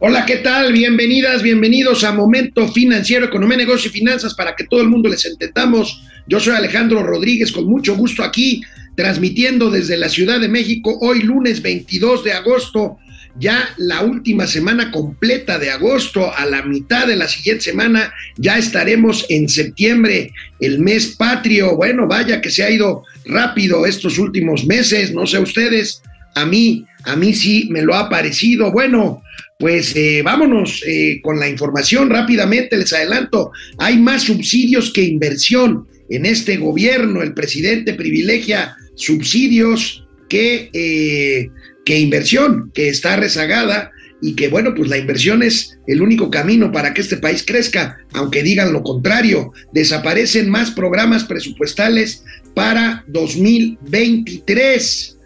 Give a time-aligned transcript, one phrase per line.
[0.00, 0.72] Hola, ¿qué tal?
[0.72, 5.24] Bienvenidas, bienvenidos a Momento Financiero, Economía, Negocio y Finanzas para que todo el mundo les
[5.24, 6.04] entendamos.
[6.28, 8.62] Yo soy Alejandro Rodríguez, con mucho gusto aquí,
[8.94, 12.98] transmitiendo desde la Ciudad de México, hoy lunes 22 de agosto,
[13.40, 18.56] ya la última semana completa de agosto, a la mitad de la siguiente semana, ya
[18.56, 20.30] estaremos en septiembre,
[20.60, 21.74] el mes patrio.
[21.74, 26.02] Bueno, vaya que se ha ido rápido estos últimos meses, no sé ustedes,
[26.36, 28.70] a mí, a mí sí me lo ha parecido.
[28.70, 29.22] Bueno,
[29.58, 35.88] pues eh, vámonos eh, con la información rápidamente, les adelanto, hay más subsidios que inversión
[36.08, 41.50] en este gobierno, el presidente privilegia subsidios que, eh,
[41.84, 43.90] que inversión, que está rezagada
[44.22, 47.98] y que bueno, pues la inversión es el único camino para que este país crezca,
[48.12, 52.22] aunque digan lo contrario, desaparecen más programas presupuestales
[52.54, 55.18] para 2023.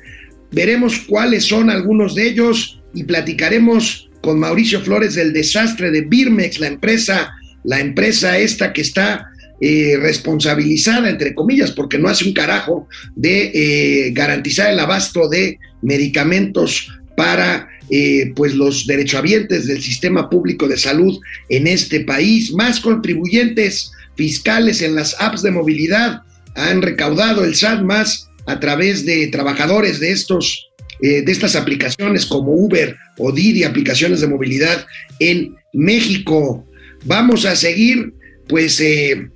[0.51, 6.59] Veremos cuáles son algunos de ellos y platicaremos con Mauricio Flores del desastre de Birmex,
[6.61, 9.27] la empresa, la empresa esta que está
[9.60, 15.59] eh, responsabilizada, entre comillas, porque no hace un carajo de eh, garantizar el abasto de
[15.83, 22.52] medicamentos para eh, pues los derechohabientes del sistema público de salud en este país.
[22.52, 26.23] Más contribuyentes fiscales en las apps de movilidad
[26.55, 30.71] han recaudado el SAT más a través de trabajadores de estos
[31.03, 34.87] de estas aplicaciones como Uber o Didi, aplicaciones de movilidad
[35.19, 36.65] en México.
[37.05, 38.15] Vamos a seguir,
[38.49, 39.29] pues, eh,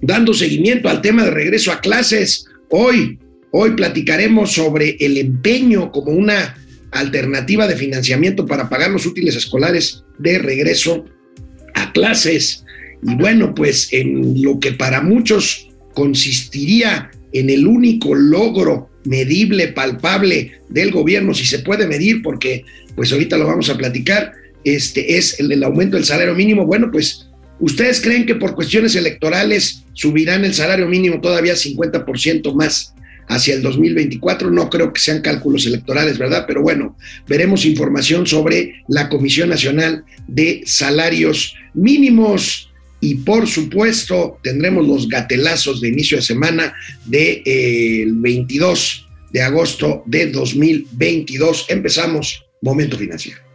[0.00, 2.46] dando seguimiento al tema de regreso a clases.
[2.70, 3.18] Hoy,
[3.50, 6.56] hoy platicaremos sobre el empeño como una
[6.92, 11.04] alternativa de financiamiento para pagar los útiles escolares de regreso
[11.74, 12.64] a clases.
[13.02, 20.60] Y bueno, pues en lo que para muchos consistiría en el único logro medible, palpable
[20.68, 24.32] del gobierno, si se puede medir, porque pues ahorita lo vamos a platicar,
[24.64, 26.66] este es el del aumento del salario mínimo.
[26.66, 27.28] Bueno, pues
[27.60, 32.92] ustedes creen que por cuestiones electorales subirán el salario mínimo todavía 50% más
[33.28, 34.50] hacia el 2024.
[34.50, 36.44] No creo que sean cálculos electorales, ¿verdad?
[36.46, 36.96] Pero bueno,
[37.28, 42.65] veremos información sobre la Comisión Nacional de Salarios Mínimos.
[43.00, 46.74] Y por supuesto, tendremos los gatelazos de inicio de semana
[47.04, 51.66] del de, eh, 22 de agosto de 2022.
[51.68, 53.46] Empezamos Momento Financiero.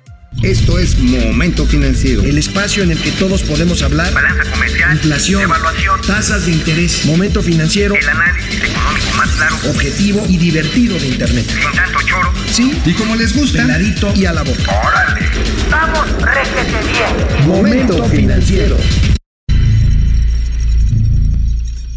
[0.43, 2.23] Esto es Momento Financiero.
[2.23, 4.11] El espacio en el que todos podemos hablar.
[4.11, 4.93] Balanza comercial.
[4.93, 5.41] Inflación.
[5.43, 6.01] Evaluación.
[6.01, 7.05] Tasas de interés.
[7.05, 7.93] Momento Financiero.
[7.93, 9.55] El análisis económico más claro.
[9.69, 11.45] Objetivo y divertido de Internet.
[11.47, 12.33] Sin tanto choro.
[12.51, 12.73] Sí.
[12.85, 13.61] Y como les gusta.
[13.61, 14.81] Peladito y a la boca.
[14.83, 15.27] ¡Órale!
[15.69, 17.47] ¡Vamos, réjete bien!
[17.47, 18.77] Momento Financiero.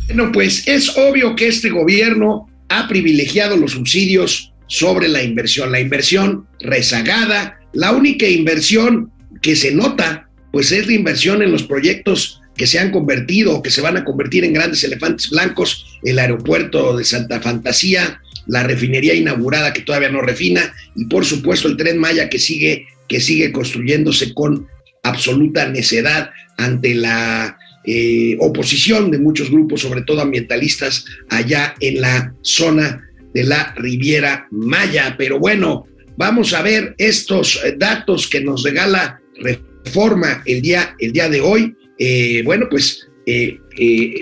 [0.06, 5.72] Bueno, pues es obvio que este gobierno ha privilegiado los subsidios sobre la inversión.
[5.72, 9.10] La inversión rezagada, la única inversión
[9.40, 13.62] que se nota, pues es la inversión en los proyectos que se han convertido o
[13.62, 18.62] que se van a convertir en grandes elefantes blancos, el aeropuerto de Santa Fantasía, la
[18.62, 23.20] refinería inaugurada que todavía no refina y por supuesto el tren Maya que sigue que
[23.20, 24.66] sigue construyéndose con
[25.02, 32.34] absoluta necedad ante la eh, oposición de muchos grupos, sobre todo ambientalistas, allá en la
[32.42, 35.14] zona de la Riviera Maya.
[35.18, 35.86] Pero bueno,
[36.16, 41.40] vamos a ver estos eh, datos que nos regala Reforma el día, el día de
[41.40, 41.74] hoy.
[41.98, 43.58] Eh, bueno, pues eh,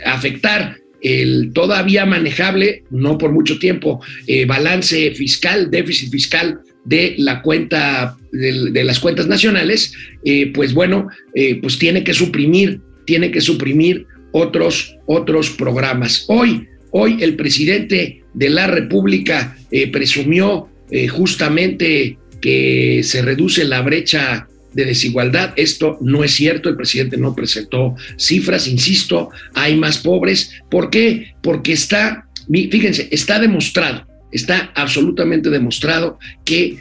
[0.04, 0.78] afectar
[1.08, 8.18] el todavía manejable, no por mucho tiempo, eh, balance fiscal, déficit fiscal de la cuenta,
[8.32, 9.94] de, las cuentas nacionales,
[10.24, 16.26] eh, pues bueno, eh, pues tiene que suprimir, tiene que suprimir otros, otros programas.
[16.28, 19.58] Hoy, hoy el presidente de la República
[19.92, 20.70] presumió
[21.12, 24.48] justamente que se reduce la brecha
[24.78, 25.54] de desigualdad.
[25.56, 30.52] Esto no es cierto, el presidente no presentó cifras, insisto, hay más pobres.
[30.70, 31.34] ¿Por qué?
[31.42, 36.78] Porque está, fíjense, está demostrado, está absolutamente demostrado que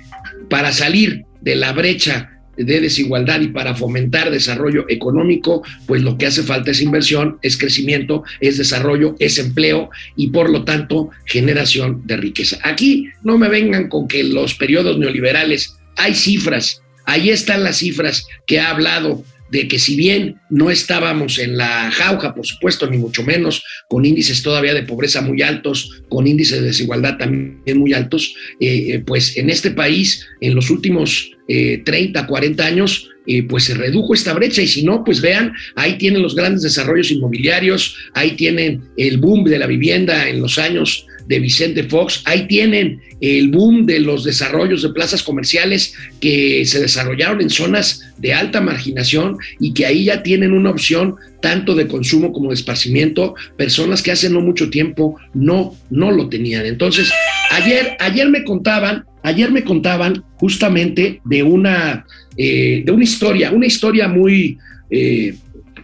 [0.50, 6.26] para salir de la brecha de desigualdad y para fomentar desarrollo económico, pues lo que
[6.26, 12.02] hace falta es inversión, es crecimiento, es desarrollo, es empleo y por lo tanto generación
[12.04, 12.58] de riqueza.
[12.62, 18.26] Aquí no me vengan con que los periodos neoliberales hay cifras, Ahí están las cifras
[18.46, 22.98] que ha hablado de que si bien no estábamos en la jauja, por supuesto, ni
[22.98, 27.92] mucho menos, con índices todavía de pobreza muy altos, con índices de desigualdad también muy
[27.92, 33.08] altos, eh, eh, pues en este país, en los últimos 30, eh, 40 años,
[33.48, 34.62] pues se redujo esta brecha.
[34.62, 39.44] Y si no, pues vean, ahí tienen los grandes desarrollos inmobiliarios, ahí tienen el boom
[39.44, 42.22] de la vivienda en los años de Vicente Fox.
[42.24, 48.12] Ahí tienen el boom de los desarrollos de plazas comerciales que se desarrollaron en zonas
[48.18, 52.54] de alta marginación y que ahí ya tienen una opción tanto de consumo como de
[52.54, 56.66] esparcimiento, personas que hace no mucho tiempo no, no lo tenían.
[56.66, 57.12] Entonces,
[57.50, 62.06] ayer, ayer me contaban, ayer me contaban justamente de una,
[62.36, 64.58] eh, de una historia, una historia muy,
[64.90, 65.36] eh,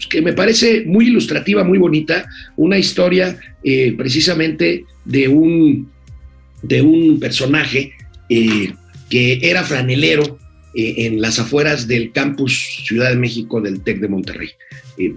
[0.07, 5.91] que me parece muy ilustrativa, muy bonita, una historia eh, precisamente de un,
[6.63, 7.93] de un personaje
[8.29, 8.73] eh,
[9.09, 10.39] que era franelero
[10.75, 14.51] eh, en las afueras del campus Ciudad de México del TEC de Monterrey.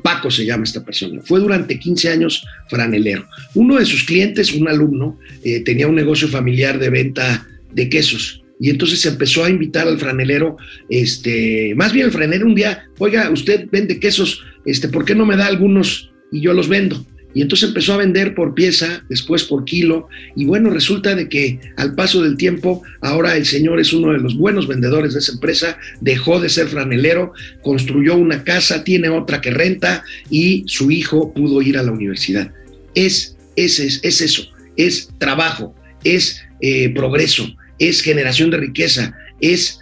[0.01, 1.21] Paco se llama esta persona.
[1.23, 3.27] Fue durante 15 años franelero.
[3.53, 5.19] Uno de sus clientes, un alumno,
[5.65, 9.99] tenía un negocio familiar de venta de quesos y entonces se empezó a invitar al
[9.99, 10.57] franelero,
[10.89, 15.25] este, más bien el franelero un día, oiga, usted vende quesos, este, ¿por qué no
[15.25, 17.05] me da algunos y yo los vendo?
[17.35, 20.07] y entonces empezó a vender por pieza, después por kilo,
[20.37, 24.19] y bueno, resulta de que al paso del tiempo, ahora el señor es uno de
[24.19, 29.41] los buenos vendedores de esa empresa, dejó de ser franelero, construyó una casa, tiene otra
[29.41, 32.53] que renta y su hijo pudo ir a la universidad.
[32.95, 34.43] Es, es, es, es eso,
[34.77, 39.81] es trabajo, es eh, progreso, es generación de riqueza, es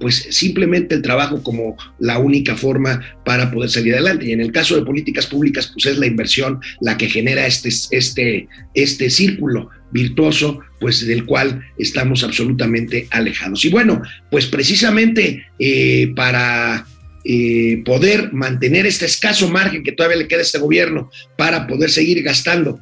[0.00, 4.26] pues simplemente el trabajo como la única forma para poder salir adelante.
[4.26, 7.70] Y en el caso de políticas públicas, pues es la inversión la que genera este,
[7.90, 13.64] este, este círculo virtuoso, pues del cual estamos absolutamente alejados.
[13.64, 16.84] Y bueno, pues precisamente eh, para
[17.24, 21.90] eh, poder mantener este escaso margen que todavía le queda a este gobierno para poder
[21.90, 22.80] seguir gastando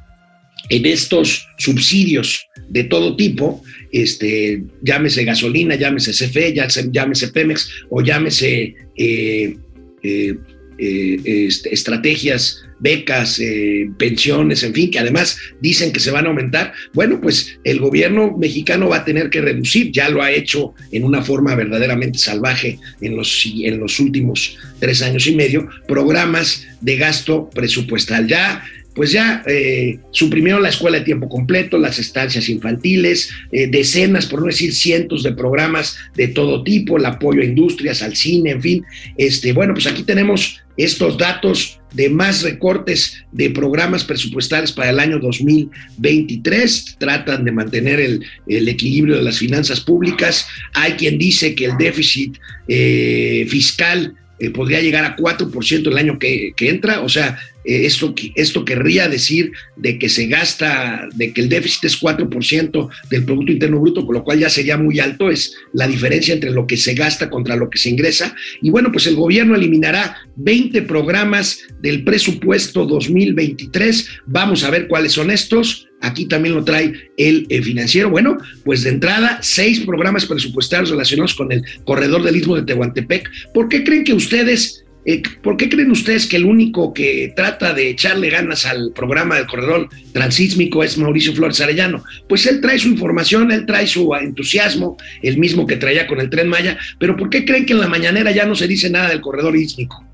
[0.68, 6.54] en estos subsidios de todo tipo, este, llámese gasolina, llámese CFE,
[6.90, 9.56] llámese Pemex o llámese eh,
[10.02, 10.34] eh,
[10.78, 13.40] eh, este, estrategias, becas,
[13.96, 18.36] pensiones, en fin, que además dicen que se van a aumentar, bueno, pues el gobierno
[18.36, 22.80] mexicano va a tener que reducir, ya lo ha hecho en una forma verdaderamente salvaje
[23.00, 28.26] en los, en los últimos tres años y medio, programas de gasto presupuestal.
[28.26, 34.26] Ya pues ya eh, suprimieron la escuela de tiempo completo, las estancias infantiles, eh, decenas,
[34.26, 38.50] por no decir cientos de programas de todo tipo, el apoyo a industrias, al cine,
[38.50, 38.84] en fin.
[39.16, 45.00] Este, bueno, pues aquí tenemos estos datos de más recortes de programas presupuestales para el
[45.00, 46.96] año 2023.
[46.98, 48.22] Tratan de mantener el,
[48.68, 50.46] equilibrio de las finanzas públicas.
[50.72, 54.14] Hay quien dice que el déficit eh, fiscal
[54.50, 57.02] podría llegar a 4% el año que, entra.
[57.02, 62.00] O sea, esto, esto querría decir de que se gasta, de que el déficit es
[62.00, 66.34] 4% del Producto Interno Bruto, con lo cual ya sería muy alto, es la diferencia
[66.34, 68.34] entre lo que se gasta contra lo que se ingresa.
[68.60, 74.08] Y bueno, pues el gobierno eliminará 20 programas del presupuesto 2023.
[74.26, 75.88] Vamos a ver cuáles son estos.
[76.00, 78.10] Aquí también lo trae el eh, financiero.
[78.10, 83.30] Bueno, pues de entrada, seis programas presupuestarios relacionados con el corredor del Istmo de Tehuantepec.
[83.54, 87.74] ¿Por qué creen que ustedes, eh, por qué creen ustedes que el único que trata
[87.74, 92.04] de echarle ganas al programa del corredor transísmico es Mauricio Flores Arellano?
[92.28, 96.30] Pues él trae su información, él trae su entusiasmo, el mismo que traía con el
[96.30, 99.08] tren Maya, pero ¿por qué creen que en la mañanera ya no se dice nada
[99.08, 100.04] del corredor ísmico?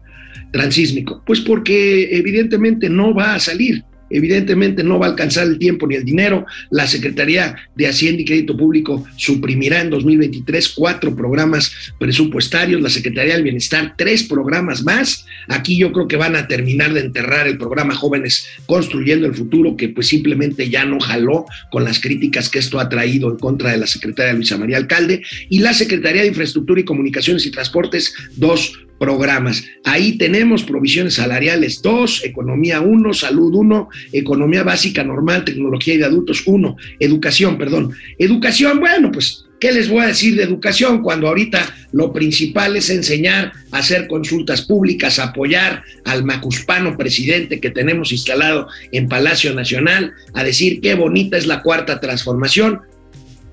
[0.50, 1.22] transísmico?
[1.26, 5.96] Pues porque evidentemente no va a salir evidentemente no va a alcanzar el tiempo ni
[5.96, 6.46] el dinero.
[6.70, 13.34] La Secretaría de Hacienda y Crédito Público suprimirá en 2023 cuatro programas presupuestarios, la Secretaría
[13.34, 15.26] del Bienestar tres programas más.
[15.48, 19.76] Aquí yo creo que van a terminar de enterrar el programa Jóvenes Construyendo el Futuro,
[19.76, 23.70] que pues simplemente ya no jaló con las críticas que esto ha traído en contra
[23.70, 25.22] de la Secretaría Luisa María Alcalde.
[25.48, 29.64] Y la Secretaría de Infraestructura y Comunicaciones y Transportes, dos programas.
[29.84, 36.04] Ahí tenemos provisiones salariales dos, economía uno, salud uno, economía básica normal, tecnología y de
[36.04, 37.92] adultos uno, educación, perdón.
[38.18, 42.90] Educación, bueno, pues, ¿qué les voy a decir de educación cuando ahorita lo principal es
[42.90, 50.44] enseñar hacer consultas públicas, apoyar al macuspano presidente que tenemos instalado en Palacio Nacional, a
[50.44, 52.80] decir qué bonita es la cuarta transformación?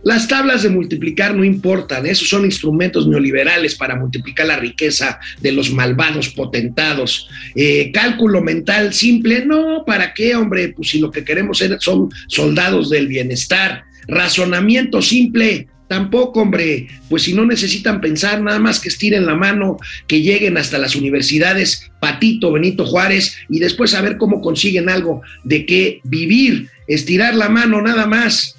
[0.06, 5.52] Las tablas de multiplicar no importan, esos son instrumentos neoliberales para multiplicar la riqueza de
[5.52, 7.28] los malvados potentados.
[7.56, 10.70] Eh, cálculo mental simple, no, ¿para qué, hombre?
[10.70, 13.86] Pues si lo que queremos son soldados del bienestar.
[14.08, 19.78] Razonamiento simple, Tampoco, hombre, pues si no necesitan pensar, nada más que estiren la mano,
[20.08, 25.22] que lleguen hasta las universidades Patito, Benito Juárez y después a ver cómo consiguen algo
[25.44, 28.56] de qué vivir, estirar la mano nada más.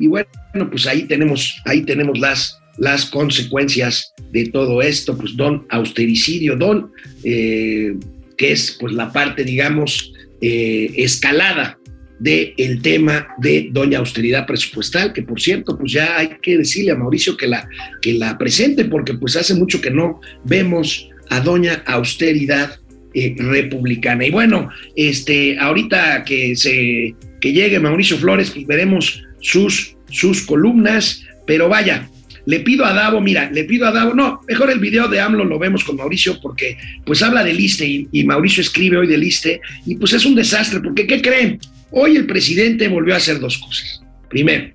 [0.00, 0.28] Y bueno,
[0.70, 6.90] pues ahí tenemos, ahí tenemos las, las consecuencias de todo esto, pues don austericidio, don,
[7.22, 7.94] eh,
[8.36, 11.78] que es pues la parte, digamos, eh, escalada
[12.18, 16.92] del el tema de doña austeridad presupuestal, que por cierto, pues ya hay que decirle
[16.92, 17.68] a Mauricio que la,
[18.00, 22.78] que la presente, porque pues hace mucho que no vemos a doña austeridad
[23.14, 24.26] eh, republicana.
[24.26, 31.24] Y bueno, este, ahorita que se que llegue Mauricio Flores, pues veremos sus, sus columnas,
[31.46, 32.08] pero vaya,
[32.46, 35.44] le pido a Davo, mira, le pido a Davo, no, mejor el video de AMLO
[35.44, 39.60] lo vemos con Mauricio porque pues habla del ISTE y, Mauricio escribe hoy del ISTE
[39.86, 41.58] y pues es un desastre porque ¿qué creen?
[41.90, 44.02] Hoy el presidente volvió a hacer dos cosas.
[44.28, 44.72] Primero,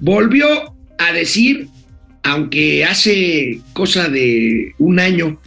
[0.00, 1.68] volvió a decir,
[2.22, 5.40] aunque hace cosa de un año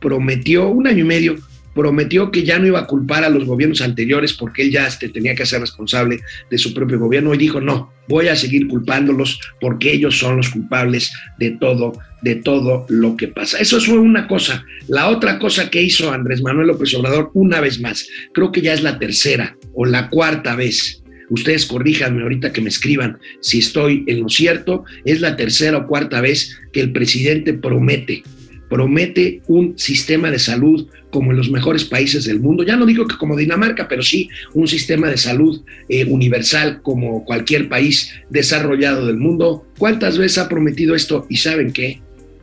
[0.00, 1.36] prometió, un año y medio,
[1.74, 5.08] prometió que ya no iba a culpar a los gobiernos anteriores porque él ya este,
[5.08, 9.40] tenía que ser responsable de su propio gobierno y dijo, no, voy a seguir culpándolos
[9.60, 13.58] porque ellos son los culpables de todo, de todo lo que pasa.
[13.58, 14.64] Eso fue una cosa.
[14.88, 18.72] La otra cosa que hizo Andrés Manuel López Obrador una vez más, creo que ya
[18.72, 21.00] es la tercera o la cuarta vez.
[21.30, 24.84] Ustedes corríjanme ahorita que me escriban si estoy en lo cierto.
[25.04, 28.22] Es la tercera o cuarta vez que el presidente promete
[28.74, 32.64] promete un sistema de salud como en los mejores países del mundo.
[32.64, 37.24] Ya no digo que como Dinamarca, pero sí un sistema de salud eh, universal como
[37.24, 39.64] cualquier país desarrollado del mundo.
[39.78, 41.24] ¿Cuántas veces ha prometido esto?
[41.30, 42.00] Y saben que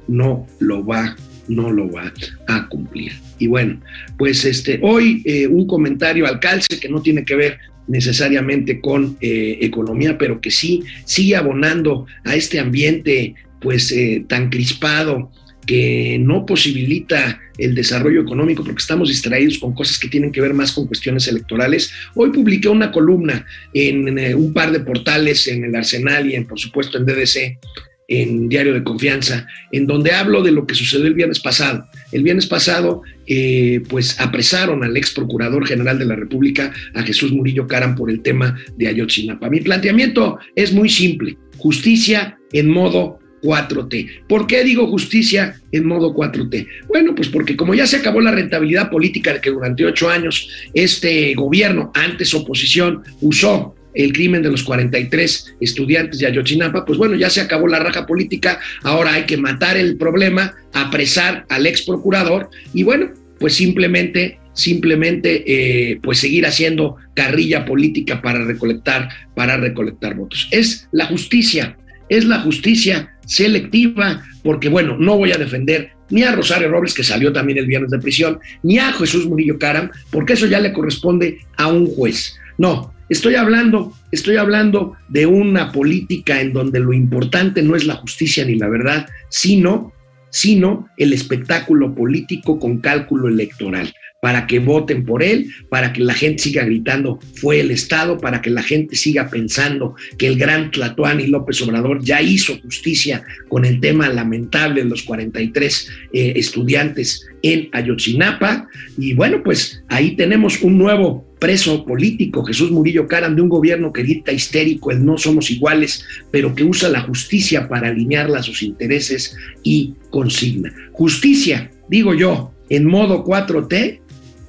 [0.08, 1.18] no lo va,
[1.50, 2.14] no lo va
[2.48, 3.12] a cumplir.
[3.38, 3.82] Y bueno,
[4.18, 7.58] pues este, hoy eh, un comentario al calce que no tiene que ver
[7.90, 13.94] necesariamente con eh, economía, pero que sí sigue abonando a este ambiente pues
[14.28, 15.30] tan crispado
[15.66, 20.54] que no posibilita el desarrollo económico porque estamos distraídos con cosas que tienen que ver
[20.54, 21.92] más con cuestiones electorales.
[22.16, 26.46] Hoy publiqué una columna en, eh, un par de portales, en el Arsenal y en,
[26.46, 27.60] por supuesto en DDC,
[28.08, 31.86] en Diario de Confianza, en donde hablo de lo que sucedió el viernes pasado.
[32.12, 37.32] El viernes pasado, eh, pues apresaron al ex procurador general de la República, a Jesús
[37.32, 39.50] Murillo Caram, por el tema de Ayotzinapa.
[39.50, 44.26] Mi planteamiento es muy simple, justicia en modo 4T.
[44.28, 46.68] ¿Por qué digo justicia en modo 4T?
[46.88, 50.50] Bueno, pues porque como ya se acabó la rentabilidad política de que durante ocho años
[50.74, 57.16] este gobierno, antes oposición, usó el crimen de los 43 estudiantes de Ayotzinapa, pues bueno,
[57.16, 61.82] ya se acabó la raja política, ahora hay que matar el problema, apresar al ex
[61.82, 69.58] procurador y bueno, pues simplemente simplemente eh, pues seguir haciendo carrilla política para recolectar para
[69.58, 70.48] recolectar votos.
[70.52, 71.78] Es la justicia,
[72.10, 77.04] es la justicia selectiva, porque bueno, no voy a defender ni a Rosario Robles, que
[77.04, 80.74] salió también el viernes de prisión, ni a Jesús Murillo Caram, porque eso ya le
[80.74, 82.36] corresponde a un juez.
[82.58, 87.96] No, estoy hablando, estoy hablando de una política en donde lo importante no es la
[87.96, 89.94] justicia ni la verdad, sino,
[90.30, 96.14] sino el espectáculo político con cálculo electoral para que voten por él, para que la
[96.14, 100.70] gente siga gritando fue el Estado, para que la gente siga pensando que el gran
[100.70, 107.28] Tlatuani López Obrador ya hizo justicia con el tema lamentable de los 43 eh, estudiantes
[107.42, 108.68] en Ayotzinapa.
[108.96, 113.92] Y bueno, pues ahí tenemos un nuevo preso político, Jesús Murillo Caram, de un gobierno
[113.92, 118.44] que grita histérico, el no somos iguales, pero que usa la justicia para alinearla a
[118.44, 120.72] sus intereses y consigna.
[120.92, 124.01] Justicia, digo yo, en modo 4T,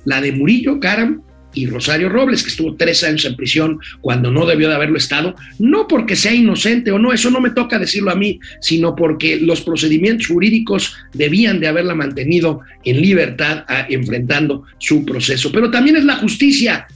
[0.04, 1.22] la de Murillo Caram
[1.54, 5.34] y Rosario Robles, que estuvo tres años en prisión cuando no debió de haberlo estado,
[5.58, 9.38] no porque sea inocente o no, eso no me toca decirlo a mí, sino porque
[9.38, 15.52] los procedimientos jurídicos debían de haberla mantenido en libertad enfrentando su proceso.
[15.52, 16.86] Pero también es la justicia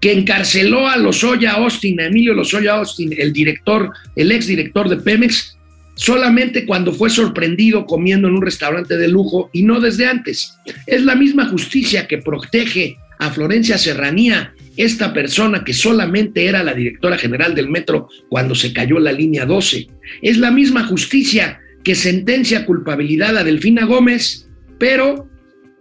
[0.00, 5.55] que encarceló a Lozoya Austin, a Emilio Lozoya Austin, el director, el exdirector de Pemex,
[5.96, 10.54] solamente cuando fue sorprendido comiendo en un restaurante de lujo y no desde antes.
[10.86, 16.74] Es la misma justicia que protege a Florencia Serranía, esta persona que solamente era la
[16.74, 19.88] directora general del metro cuando se cayó la línea 12.
[20.20, 25.30] Es la misma justicia que sentencia culpabilidad a Delfina Gómez, pero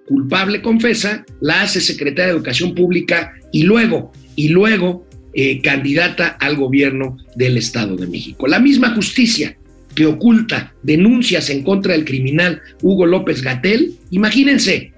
[0.07, 6.55] culpable confesa, la hace secretaria de Educación Pública y luego, y luego eh, candidata al
[6.55, 8.47] gobierno del Estado de México.
[8.47, 9.57] La misma justicia
[9.95, 14.91] que oculta denuncias en contra del criminal Hugo López Gatel, imagínense,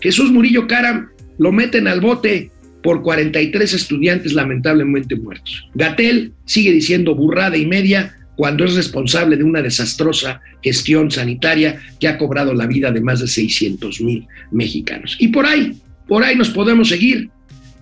[0.00, 1.08] Jesús Murillo Caram
[1.38, 2.50] lo meten al bote
[2.82, 5.68] por 43 estudiantes lamentablemente muertos.
[5.74, 12.08] Gatel sigue diciendo burrada y media cuando es responsable de una desastrosa gestión sanitaria que
[12.08, 15.16] ha cobrado la vida de más de 600 mil mexicanos.
[15.18, 15.76] Y por ahí,
[16.08, 17.28] por ahí nos podemos seguir.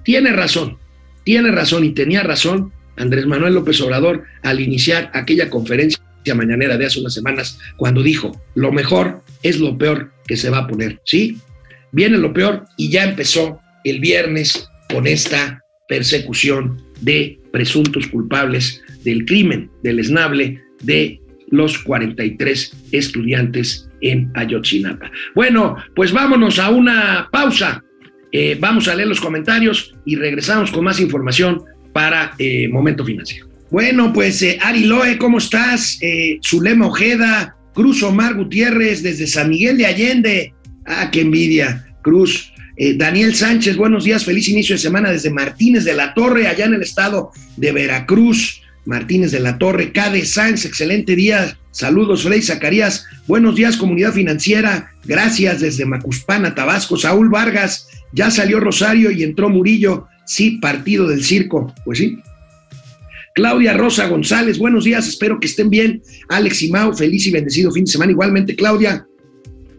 [0.03, 0.77] Tiene razón,
[1.25, 6.03] tiene razón y tenía razón Andrés Manuel López Obrador al iniciar aquella conferencia
[6.35, 10.59] mañanera de hace unas semanas cuando dijo, lo mejor es lo peor que se va
[10.59, 11.39] a poner, ¿sí?
[11.93, 19.25] Viene lo peor y ya empezó el viernes con esta persecución de presuntos culpables del
[19.25, 25.11] crimen del esnable de los 43 estudiantes en Ayotzinapa.
[25.35, 27.83] Bueno, pues vámonos a una pausa.
[28.33, 33.48] Eh, vamos a leer los comentarios y regresamos con más información para eh, Momento Financiero.
[33.71, 35.99] Bueno, pues eh, Ari Loe, ¿cómo estás?
[36.01, 40.55] Eh, Zulema Ojeda, Cruz Omar Gutiérrez desde San Miguel de Allende.
[40.87, 42.53] Ah, qué envidia, Cruz.
[42.79, 46.65] Eh, Daniel Sánchez, buenos días, feliz inicio de semana desde Martínez de la Torre, allá
[46.65, 48.63] en el estado de Veracruz.
[48.87, 51.59] Martínez de la Torre, Cade Sánchez, excelente día.
[51.73, 53.05] Saludos, Frey Zacarías.
[53.27, 54.93] Buenos días, comunidad financiera.
[55.05, 56.97] Gracias desde Macuspana, Tabasco.
[56.97, 60.07] Saúl Vargas, Ya salió Rosario y entró Murillo.
[60.25, 61.75] Sí, partido del circo.
[61.85, 62.19] Pues sí.
[63.39, 66.03] Claudia Rosa González, buenos días, espero que estén bien.
[66.29, 68.11] Alex y Mau, feliz y bendecido fin de semana.
[68.11, 69.07] Igualmente, Claudia.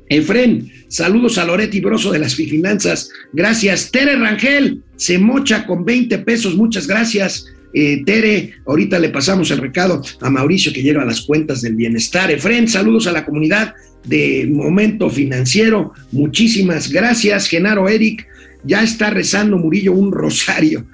[0.08, 3.10] Efren, saludos a Loretti Broso de las finanzas.
[3.34, 3.91] Gracias.
[3.91, 6.56] Tere Rangel, se mocha con 20 pesos.
[6.56, 7.48] Muchas gracias.
[7.74, 12.32] Eh, Tere, ahorita le pasamos el recado a Mauricio que lleva las cuentas del bienestar.
[12.32, 13.74] Efren, saludos a la comunidad
[14.06, 15.91] de Momento Financiero.
[16.13, 17.50] Muchísimas gracias.
[17.50, 18.26] Genaro Eric,
[18.63, 20.86] ya está rezando Murillo un rosario.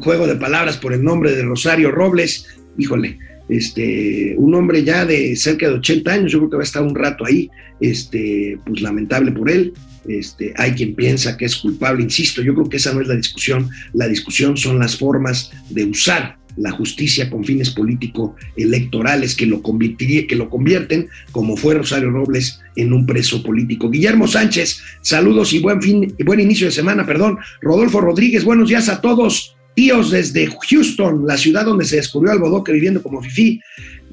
[0.00, 2.46] Juego de palabras por el nombre de Rosario Robles.
[2.78, 6.64] Híjole, este, un hombre ya de cerca de 80 años, yo creo que va a
[6.64, 9.72] estar un rato ahí, este, pues lamentable por él.
[10.08, 13.14] Este, hay quien piensa que es culpable, insisto, yo creo que esa no es la
[13.14, 19.62] discusión, la discusión son las formas de usar la justicia con fines político-electorales que lo,
[19.62, 23.90] que lo convierten, como fue Rosario Robles, en un preso político.
[23.90, 27.38] Guillermo Sánchez, saludos y buen fin, buen inicio de semana, perdón.
[27.60, 29.56] Rodolfo Rodríguez, buenos días a todos.
[29.74, 33.60] Tíos desde Houston, la ciudad donde se descubrió al bodoque viviendo como Fifi.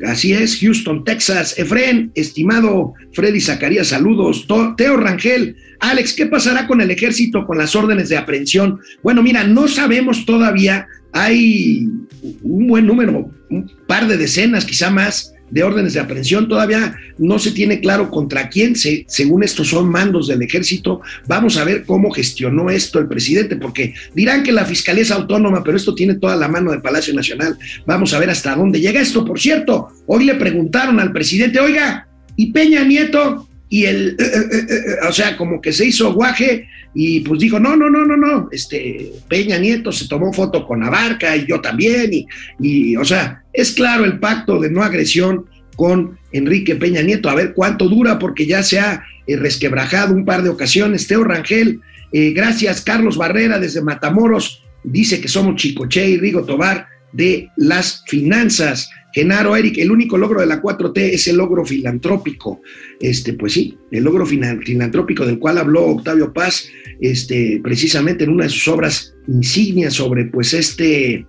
[0.06, 1.58] Así es, Houston, Texas.
[1.58, 4.48] Efren, estimado Freddy Zacarías, saludos.
[4.78, 8.80] Teo Rangel, Alex, ¿qué pasará con el ejército con las órdenes de aprehensión?
[9.04, 10.88] Bueno, mira, no sabemos todavía.
[11.12, 11.88] Hay
[12.44, 16.48] un buen número, un par de decenas, quizá más, de órdenes de aprehensión.
[16.48, 21.02] Todavía no se tiene claro contra quién, se, según estos son mandos del ejército.
[21.28, 25.64] Vamos a ver cómo gestionó esto el presidente, porque dirán que la fiscalía es autónoma,
[25.64, 27.58] pero esto tiene toda la mano del Palacio Nacional.
[27.86, 29.26] Vamos a ver hasta dónde llega esto.
[29.26, 33.49] Por cierto, hoy le preguntaron al presidente, oiga, ¿y Peña Nieto?
[33.70, 37.60] Y el, eh, eh, eh, o sea, como que se hizo guaje y pues dijo,
[37.60, 41.62] no, no, no, no, no, este, Peña Nieto se tomó foto con Abarca y yo
[41.62, 42.26] también, y,
[42.60, 47.36] y o sea, es claro el pacto de no agresión con Enrique Peña Nieto, a
[47.36, 51.08] ver cuánto dura, porque ya se ha resquebrajado un par de ocasiones.
[51.08, 51.80] Teo Rangel,
[52.12, 58.90] gracias, Carlos Barrera desde Matamoros, dice que somos Chicoche y Rigo Tobar de las finanzas.
[59.14, 62.62] Genaro, Eric, el único logro de la 4T es el logro filantrópico.
[63.00, 66.68] Este, pues sí, el logro filantrópico del cual habló Octavio Paz,
[67.02, 71.26] este, precisamente en una de sus obras insignias sobre pues este,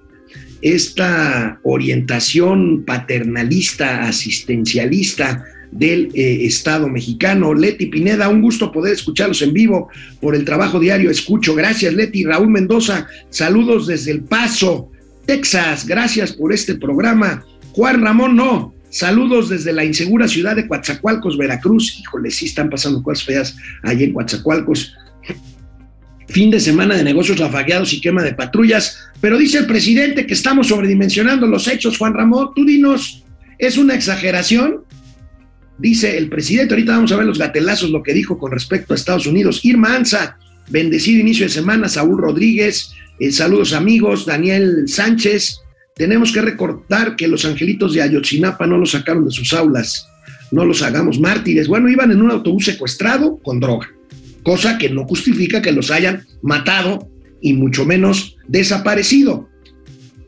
[0.60, 7.54] esta orientación paternalista, asistencialista del eh, Estado mexicano.
[7.54, 9.88] Leti Pineda, un gusto poder escucharlos en vivo
[10.20, 11.10] por el trabajo diario.
[11.10, 11.54] Escucho.
[11.54, 12.24] Gracias, Leti.
[12.24, 14.90] Raúl Mendoza, saludos desde El Paso,
[15.26, 15.86] Texas.
[15.86, 17.44] Gracias por este programa.
[17.72, 18.74] Juan Ramón, no.
[18.90, 21.98] Saludos desde la insegura ciudad de Coatzacoalcos, Veracruz.
[22.00, 24.94] Híjole, sí están pasando cosas feas allí en Coatzacoalcos.
[26.28, 28.98] Fin de semana de negocios rafagueados y quema de patrullas.
[29.20, 31.98] Pero dice el presidente que estamos sobredimensionando los hechos.
[31.98, 33.24] Juan Ramón, tú dinos,
[33.58, 34.84] ¿es una exageración?
[35.78, 38.96] Dice el presidente, ahorita vamos a ver los gatelazos, lo que dijo con respecto a
[38.96, 39.64] Estados Unidos.
[39.64, 40.36] Irma Anza,
[40.68, 41.88] bendecido inicio de semana.
[41.88, 44.26] Saúl Rodríguez, eh, saludos amigos.
[44.26, 45.60] Daniel Sánchez,
[45.94, 50.08] tenemos que recordar que los angelitos de Ayotzinapa no los sacaron de sus aulas,
[50.50, 51.68] no los hagamos mártires.
[51.68, 53.88] Bueno, iban en un autobús secuestrado con droga,
[54.42, 57.08] cosa que no justifica que los hayan matado
[57.40, 59.48] y mucho menos desaparecido.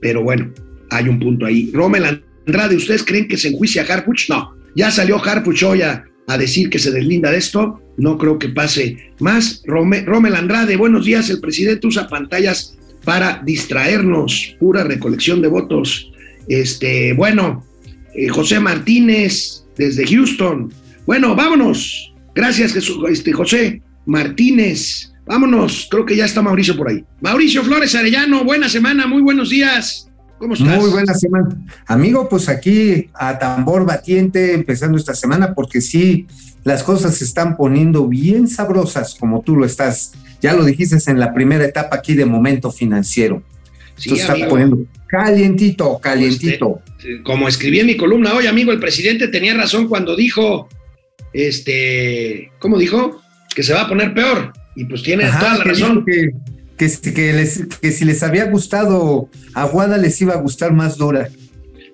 [0.01, 0.53] Pero bueno,
[0.91, 1.71] hay un punto ahí.
[1.73, 4.29] Rommel Andrade, ¿ustedes creen que se enjuicia a Harpuch?
[4.29, 6.05] No, ya salió Harpuch hoy a,
[6.39, 7.81] decir que se deslinda de esto.
[7.99, 9.63] No creo que pase más.
[9.67, 11.29] Rommel Andrade, buenos días.
[11.29, 16.11] El presidente usa pantallas para distraernos, pura recolección de votos.
[16.49, 17.65] Este, bueno,
[18.15, 20.73] eh, José Martínez desde Houston.
[21.07, 22.13] Bueno, vámonos.
[22.35, 25.13] Gracias, Jesús, este, José Martínez.
[25.27, 27.05] Vámonos, creo que ya está Mauricio por ahí.
[27.21, 30.09] Mauricio Flores Arellano, buena semana, muy buenos días.
[30.39, 30.81] ¿Cómo estás?
[30.81, 31.57] Muy buena semana.
[31.87, 36.27] Amigo, pues aquí a tambor batiente empezando esta semana porque sí,
[36.65, 40.13] las cosas se están poniendo bien sabrosas como tú lo estás
[40.43, 43.43] ya lo dijiste en la primera etapa aquí de momento financiero.
[43.97, 46.83] Sí, está poniendo calientito, calientito.
[46.99, 50.69] Este, como escribí en mi columna hoy, amigo, el presidente tenía razón cuando dijo,
[51.33, 53.23] este, ¿cómo dijo?
[53.55, 54.53] Que se va a poner peor.
[54.75, 56.05] Y pues tiene toda la razón.
[56.05, 56.31] Que,
[56.77, 61.29] que, si les había gustado Aguada, les iba a gustar más dura.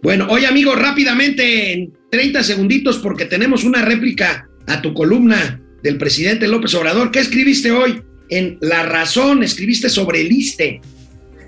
[0.01, 5.99] Bueno, oye, amigo, rápidamente, en 30 segunditos, porque tenemos una réplica a tu columna del
[5.99, 7.11] presidente López Obrador.
[7.11, 8.01] ¿Qué escribiste hoy?
[8.29, 10.81] En La Razón, escribiste sobre el ISTE.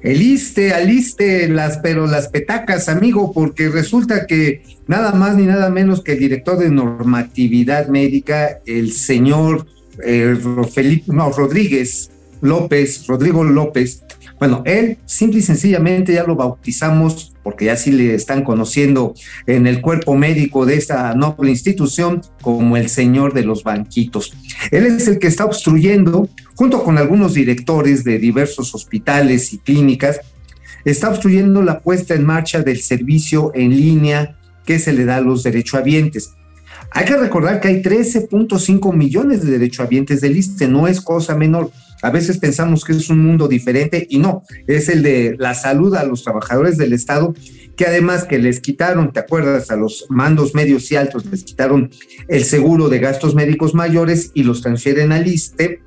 [0.02, 5.68] El ISTE, aliste las, pero las petacas, amigo, porque resulta que nada más ni nada
[5.68, 9.66] menos que el director de normatividad médica, el señor
[10.04, 10.36] eh,
[10.72, 14.02] Felipe, no, Rodríguez López, Rodrigo López,
[14.40, 19.12] Bueno, él simple y sencillamente ya lo bautizamos, porque ya sí le están conociendo
[19.46, 24.32] en el cuerpo médico de esta noble institución como el señor de los banquitos.
[24.70, 30.20] Él es el que está obstruyendo, junto con algunos directores de diversos hospitales y clínicas,
[30.86, 35.20] está obstruyendo la puesta en marcha del servicio en línea que se le da a
[35.20, 36.30] los derechohabientes.
[36.92, 41.70] Hay que recordar que hay 13.5 millones de derechohabientes del ISTE, no es cosa menor.
[42.02, 45.94] A veces pensamos que es un mundo diferente y no, es el de la salud
[45.94, 47.34] a los trabajadores del Estado,
[47.76, 49.70] que además que les quitaron, ¿te acuerdas?
[49.70, 51.90] A los mandos medios y altos les quitaron
[52.28, 55.82] el seguro de gastos médicos mayores y los transfieren al ISTE.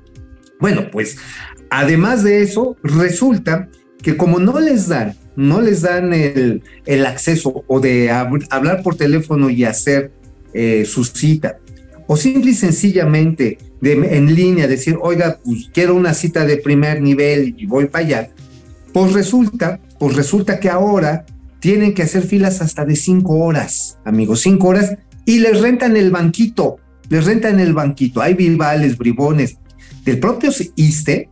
[0.60, 1.16] Bueno, pues
[1.70, 3.68] además de eso, resulta
[4.02, 6.62] que como no les dan, no les dan el,
[7.06, 10.12] acceso o de hablar por teléfono y hacer
[10.52, 11.58] eh, su cita,
[12.06, 13.58] o simple y sencillamente
[13.92, 18.30] en línea decir, oiga, pues quiero una cita de primer nivel y voy para allá,
[18.92, 21.26] pues resulta, pues resulta que ahora
[21.60, 26.10] tienen que hacer filas hasta de cinco horas, amigos, cinco horas, y les rentan el
[26.10, 26.76] banquito,
[27.08, 28.20] les rentan el banquito.
[28.20, 29.56] Hay bilbales, bribones
[30.04, 31.30] del propio ISTE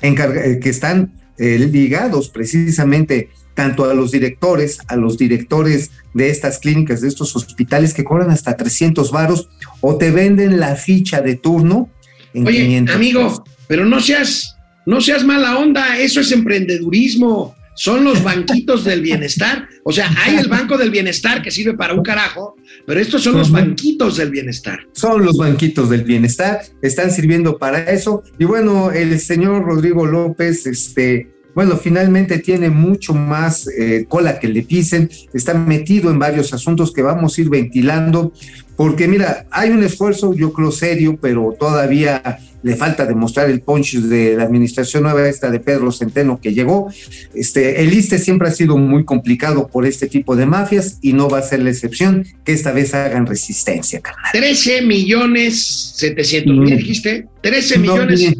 [0.00, 6.58] eh, que están eh, ligados precisamente tanto a los directores, a los directores de estas
[6.58, 9.48] clínicas, de estos hospitales que cobran hasta 300 varos
[9.80, 11.90] o te venden la ficha de turno
[12.34, 17.54] en Oye, amigo, pero no seas, no seas mala onda, eso es emprendedurismo.
[17.74, 19.68] Son los banquitos del bienestar.
[19.84, 23.36] O sea, hay el banco del bienestar que sirve para un carajo, pero estos son
[23.36, 24.80] los banquitos del bienestar.
[24.92, 28.22] Son los banquitos del bienestar, están sirviendo para eso.
[28.38, 34.48] Y bueno, el señor Rodrigo López, este, bueno, finalmente tiene mucho más eh, cola que
[34.48, 38.32] le pisen, está metido en varios asuntos que vamos a ir ventilando,
[38.76, 43.96] porque mira, hay un esfuerzo, yo creo, serio, pero todavía le falta demostrar el punch
[43.96, 46.90] de la administración nueva esta de Pedro Centeno que llegó.
[47.34, 51.28] Este, el ISTE siempre ha sido muy complicado por este tipo de mafias y no
[51.28, 54.30] va a ser la excepción que esta vez hagan resistencia, carnal.
[54.32, 57.26] 13 millones 700 mil, dijiste.
[57.42, 58.34] 13 millones.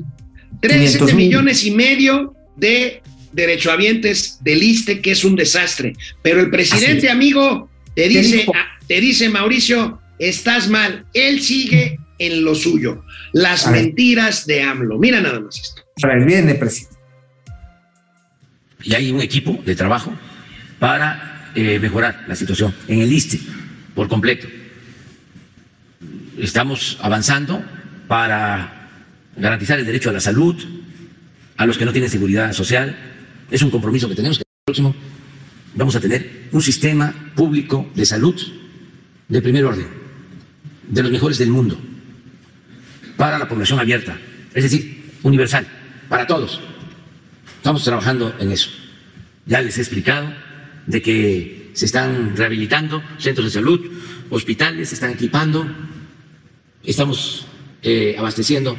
[0.61, 5.95] 13 millones y medio de derechohabientes del ISTE, que es un desastre.
[6.23, 8.47] Pero el presidente, amigo, te dice,
[8.87, 11.07] te dice, Mauricio, estás mal.
[11.15, 13.05] Él sigue en lo suyo.
[13.33, 14.99] Las mentiras de AMLO.
[14.99, 15.83] Mira nada más esto.
[16.27, 16.97] Viene, presidente.
[18.85, 20.13] Y hay un equipo de trabajo
[20.79, 23.41] para eh, mejorar la situación en el ISTE
[23.95, 24.49] por completo.
[26.39, 27.65] Estamos avanzando
[28.09, 28.91] para
[29.37, 30.82] garantizar el derecho a la salud,
[31.63, 32.97] a los que no tienen seguridad social.
[33.49, 34.97] Es un compromiso que tenemos que el próximo
[35.77, 38.35] vamos a tener un sistema público de salud
[39.29, 39.87] de primer orden,
[40.89, 41.79] de los mejores del mundo,
[43.17, 44.19] para la población abierta,
[44.53, 45.65] es decir, universal,
[46.09, 46.61] para todos.
[47.59, 48.71] Estamos trabajando en eso.
[49.47, 50.35] Ya les he explicado
[50.89, 53.81] de que se están rehabilitando centros de salud,
[54.31, 55.65] hospitales, se están equipando,
[56.83, 57.47] estamos
[57.85, 58.77] eh, abasteciendo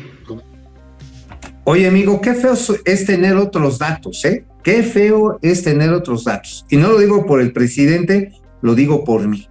[1.66, 4.46] Oye, amigo, qué feo es tener otros datos, ¿eh?
[4.64, 6.66] Qué feo es tener otros datos.
[6.70, 9.48] Y no lo digo por el presidente, lo digo por mí.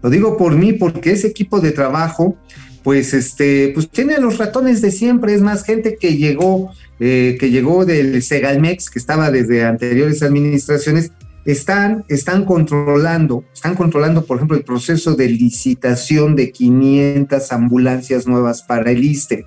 [0.00, 2.36] Lo digo por mí porque ese equipo de trabajo,
[2.84, 5.34] pues, este, pues tiene los ratones de siempre.
[5.34, 11.10] Es más gente que llegó, eh, que llegó del Segalmex, que estaba desde anteriores administraciones,
[11.44, 18.62] están, están controlando, están controlando, por ejemplo, el proceso de licitación de 500 ambulancias nuevas
[18.62, 19.46] para el ISTE.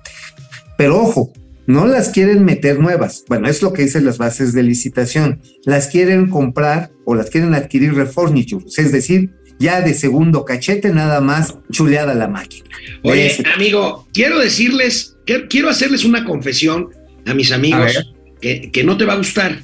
[0.76, 1.32] Pero ojo,
[1.70, 3.24] no las quieren meter nuevas.
[3.28, 5.40] Bueno, es lo que dicen las bases de licitación.
[5.64, 11.20] Las quieren comprar o las quieren adquirir refurnitures, es decir, ya de segundo cachete, nada
[11.20, 12.68] más chuleada la máquina.
[13.02, 15.16] Oye, amigo, quiero decirles,
[15.48, 16.88] quiero hacerles una confesión
[17.26, 19.60] a mis amigos que, no te va a gustar.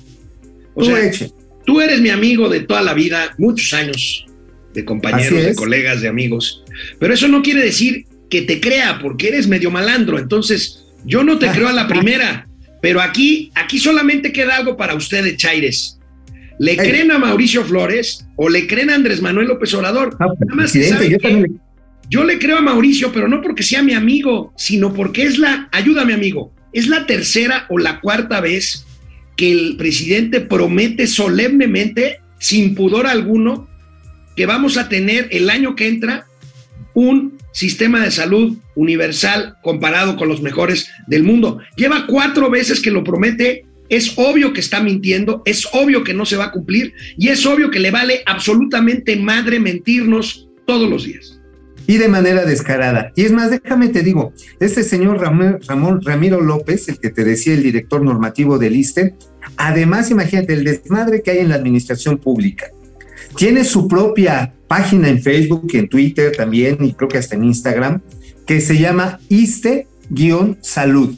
[0.75, 1.29] O tú, sea,
[1.65, 4.27] tú eres mi amigo de toda la vida, muchos años
[4.75, 6.63] de compañeros, de colegas, de amigos.
[7.01, 10.19] Pero eso no quiere decir que te crea, porque eres medio malandro.
[10.19, 12.49] Entonces, yo no te creo a la primera,
[12.83, 15.99] pero aquí, aquí solamente queda algo para ustedes, Chaires.
[16.59, 20.17] ¿Le creen a Mauricio Flores o le creen a Andrés Manuel López Obrador?
[20.19, 20.81] Nada más yo,
[22.09, 25.69] yo le creo a Mauricio, pero no porque sea mi amigo, sino porque es la,
[25.73, 28.87] ayúdame amigo, es la tercera o la cuarta vez
[29.37, 33.69] que el presidente promete solemnemente, sin pudor alguno,
[34.35, 36.27] que vamos a tener el año que entra
[36.95, 41.59] un sistema de salud universal comparado con los mejores del mundo.
[41.77, 46.25] Lleva cuatro veces que lo promete, es obvio que está mintiendo, es obvio que no
[46.25, 51.05] se va a cumplir y es obvio que le vale absolutamente madre mentirnos todos los
[51.05, 51.41] días.
[51.89, 53.13] Y de manera descarada.
[53.15, 57.55] Y es más, déjame te digo, este señor Ramón, Ramiro López, el que te decía
[57.55, 59.15] el director normativo del ISTE,
[59.57, 62.67] Además, imagínate el desmadre que hay en la administración pública.
[63.37, 68.03] Tiene su propia página en Facebook, en Twitter también, y creo que hasta en Instagram,
[68.47, 71.17] que se llama ISTE-Salud.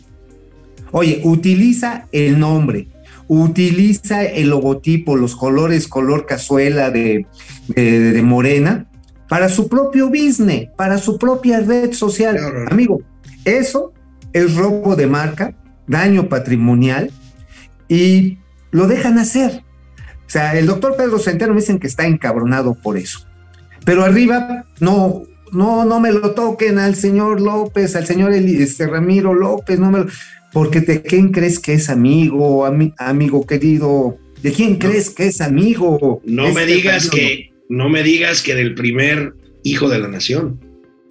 [0.90, 2.88] Oye, utiliza el nombre,
[3.28, 7.26] utiliza el logotipo, los colores color cazuela de,
[7.68, 8.86] de, Morena
[9.28, 12.38] para su propio business, para su propia red social.
[12.70, 13.02] Amigo,
[13.44, 13.92] eso
[14.32, 15.54] es robo de marca,
[15.86, 17.10] daño patrimonial
[17.86, 18.38] y
[18.70, 19.62] lo dejan hacer.
[20.26, 23.26] O sea, el doctor Pedro Centeno me dicen que está encabronado por eso.
[23.84, 29.34] Pero arriba, no, no, no me lo toquen al señor López, al señor este, Ramiro
[29.34, 30.06] López, no me lo
[30.52, 32.64] porque de quién crees que es amigo,
[32.96, 36.22] amigo querido, de quién crees que es amigo.
[36.24, 40.60] No me este digas que, no me digas que del primer hijo de la nación.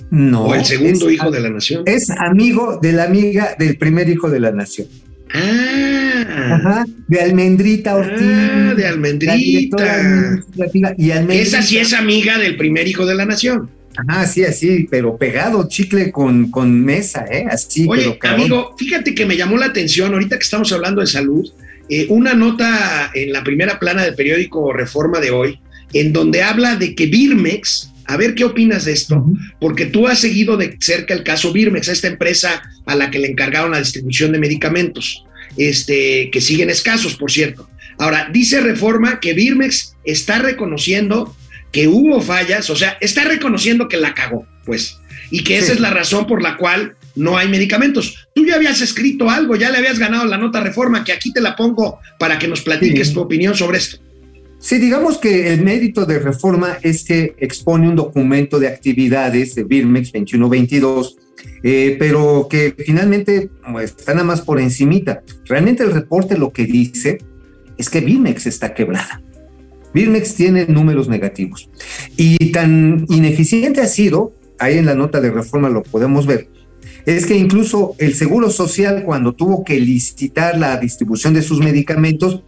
[0.09, 0.45] No.
[0.45, 1.83] O el segundo hijo de la nación.
[1.85, 4.87] Es amigo de la amiga del primer hijo de la nación.
[5.33, 6.07] Ah.
[6.49, 8.21] Ajá, de Almendrita Ortiz.
[8.21, 9.35] Ah, de Almendrita.
[9.37, 11.33] y Almendrita.
[11.33, 13.69] Esa sí es amiga del primer hijo de la nación.
[14.07, 17.45] Ah, sí, así, pero pegado, chicle con, con mesa, ¿eh?
[17.49, 21.49] Así, Oye, amigo, fíjate que me llamó la atención, ahorita que estamos hablando de salud,
[21.89, 25.59] eh, una nota en la primera plana del periódico Reforma de hoy,
[25.93, 29.25] en donde habla de que Birmex, a ver qué opinas de esto,
[29.59, 33.29] porque tú has seguido de cerca el caso Birmex, esta empresa a la que le
[33.29, 35.25] encargaron la distribución de medicamentos,
[35.57, 37.69] este, que siguen escasos, por cierto.
[37.97, 41.35] Ahora, dice Reforma que Birmex está reconociendo
[41.71, 44.99] que hubo fallas, o sea, está reconociendo que la cagó, pues,
[45.31, 48.27] y que esa es la razón por la cual no hay medicamentos.
[48.33, 51.41] Tú ya habías escrito algo, ya le habías ganado la nota reforma, que aquí te
[51.41, 53.97] la pongo para que nos platiques tu opinión sobre esto.
[54.59, 59.63] Sí, digamos que el mérito de reforma es que expone un documento de actividades de
[59.63, 61.17] Birmex 2122,
[61.63, 65.21] eh, pero que finalmente pues, está nada más por encimita.
[65.45, 67.19] Realmente el reporte lo que dice
[67.77, 69.21] es que Birmex está quebrada.
[69.97, 71.71] Birmex tiene números negativos.
[72.17, 76.49] Y tan ineficiente ha sido, ahí en la nota de reforma lo podemos ver,
[77.07, 82.43] es que incluso el Seguro Social, cuando tuvo que licitar la distribución de sus medicamentos,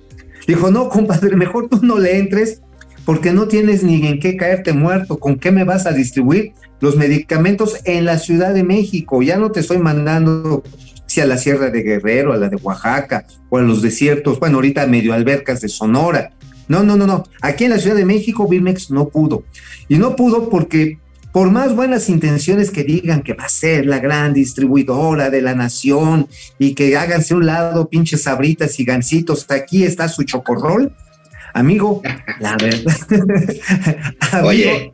[0.48, 2.62] dijo, no, compadre, mejor tú no le entres
[3.04, 6.98] porque no tienes ni en qué caerte muerto, con qué me vas a distribuir los
[6.98, 9.24] medicamentos en la Ciudad de México.
[9.24, 10.62] Ya no te estoy mandando
[11.08, 14.58] si a la Sierra de Guerrero, a la de Oaxaca o a los desiertos, bueno,
[14.58, 16.30] ahorita medio albercas de Sonora.
[16.70, 17.24] No, no, no, no.
[17.42, 19.44] Aquí en la Ciudad de México, Birmex no pudo.
[19.90, 21.00] Y no pudo porque
[21.32, 25.54] por más buenas intenciones que digan que va a ser la gran distribuidora de la
[25.54, 26.28] nación
[26.58, 30.96] y que háganse un lado pinches sabritas y gancitos, aquí está su chocorrol.
[31.54, 32.02] Amigo,
[32.40, 32.96] la verdad.
[34.44, 34.94] Oye,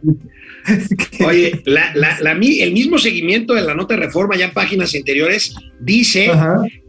[1.26, 6.30] Oye, el mismo seguimiento de la nota de reforma ya en páginas anteriores dice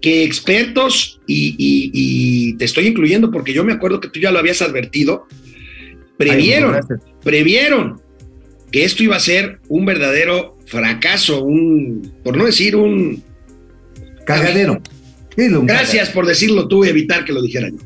[0.01, 4.63] que expertos, y, te estoy incluyendo porque yo me acuerdo que tú ya lo habías
[4.63, 5.27] advertido,
[6.17, 6.81] previeron,
[7.23, 8.01] previeron
[8.71, 13.23] que esto iba a ser un verdadero fracaso, un, por no decir un...
[14.25, 14.83] Cagadero.
[15.37, 17.77] Gracias por decirlo tú y evitar que lo dijera yo.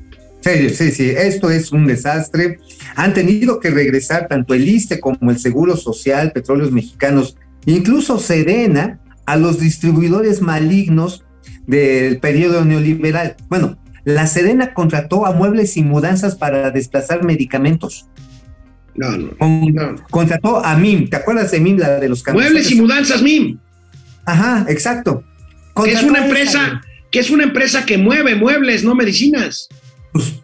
[0.40, 2.59] Sí, sí, sí, esto es un desastre.
[2.96, 9.00] Han tenido que regresar tanto el ISTE como el Seguro Social, Petróleos Mexicanos, incluso Serena,
[9.26, 11.24] a los distribuidores malignos
[11.66, 13.37] del periodo neoliberal.
[13.48, 18.09] Bueno, la Serena contrató a Muebles y Mudanzas para desplazar medicamentos.
[18.94, 21.09] No, no, Contrató a MIM.
[21.11, 23.59] ¿Te acuerdas de MIM, la de los Muebles y Mudanzas MIM.
[24.24, 25.22] Ajá, exacto.
[25.87, 29.68] es una empresa, que es una empresa que mueve muebles, no medicinas
[30.12, 30.40] pues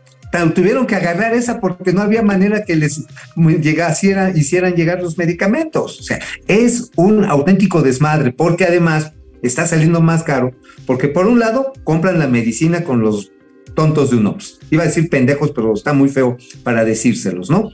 [0.54, 3.04] tuvieron que agarrar esa porque no había manera que les
[3.36, 6.00] llegara, hicieran llegar los medicamentos.
[6.00, 10.52] O sea, es un auténtico desmadre porque además está saliendo más caro
[10.86, 13.32] porque por un lado compran la medicina con los
[13.74, 14.60] tontos de UNOPS.
[14.70, 17.70] Iba a decir pendejos, pero está muy feo para decírselos, ¿no?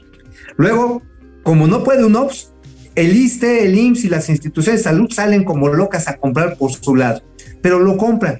[0.57, 1.01] Luego,
[1.43, 2.53] como no puede UNOPS,
[2.95, 6.71] el ISTE, el IMSS y las instituciones de salud salen como locas a comprar por
[6.71, 7.23] su lado,
[7.61, 8.39] pero lo compran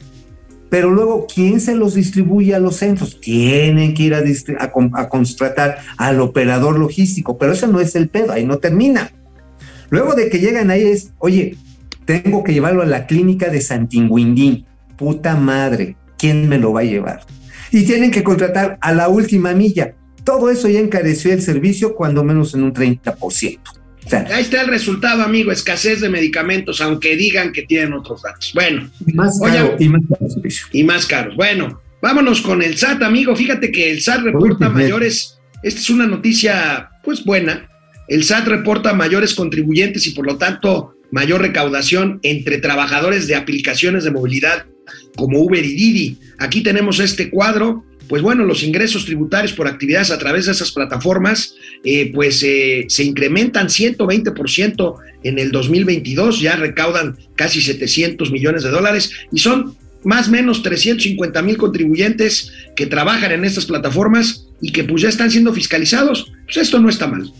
[0.73, 3.21] pero luego, ¿quién se los distribuye a los centros?
[3.21, 4.23] Tienen que ir a,
[4.57, 9.11] a, contratar al operador logístico, pero eso no es el pedo, ahí no termina.
[9.91, 11.57] Luego de que llegan ahí es, oye,
[12.05, 14.65] tengo que llevarlo a la clínica de Santinguindín.
[14.97, 17.21] Puta madre, ¿quién me lo va a llevar?
[17.69, 19.93] Y tienen que contratar a la última milla.
[20.23, 23.59] Todo eso ya encareció el servicio, cuando menos en un 30%.
[24.11, 28.51] Ahí está el resultado, amigo, escasez de medicamentos, aunque digan que tienen otros datos.
[28.53, 30.27] Bueno, y más caro, y más caro
[30.71, 31.35] Y más caros.
[31.35, 33.35] Bueno, vámonos con el SAT, amigo.
[33.35, 37.69] Fíjate que el SAT reporta mayores, esta es una noticia, pues buena.
[38.07, 44.03] El SAT reporta mayores contribuyentes y por lo tanto mayor recaudación entre trabajadores de aplicaciones
[44.03, 44.65] de movilidad
[45.15, 46.19] como Uber y Didi.
[46.39, 50.71] Aquí tenemos este cuadro pues bueno, los ingresos tributarios por actividades a través de esas
[50.71, 58.61] plataformas, eh, pues eh, se incrementan 120% en el 2022, ya recaudan casi 700 millones
[58.61, 64.45] de dólares y son más o menos 350 mil contribuyentes que trabajan en estas plataformas
[64.61, 66.31] y que pues ya están siendo fiscalizados.
[66.45, 67.33] Pues esto no está mal.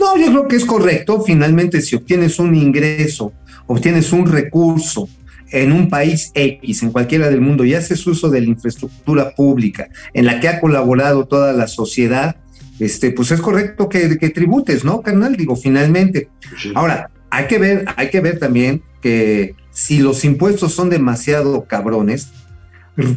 [0.00, 1.22] No, yo creo que es correcto.
[1.22, 3.34] Finalmente, si obtienes un ingreso,
[3.66, 5.06] obtienes un recurso
[5.50, 9.88] en un país X, en cualquiera del mundo, y haces uso de la infraestructura pública
[10.14, 12.36] en la que ha colaborado toda la sociedad,
[12.78, 15.36] este, pues es correcto que, tributes, ¿no, carnal?
[15.36, 16.28] Digo, finalmente.
[16.74, 22.28] Ahora, hay que ver, hay que ver también que si los impuestos son demasiado cabrones,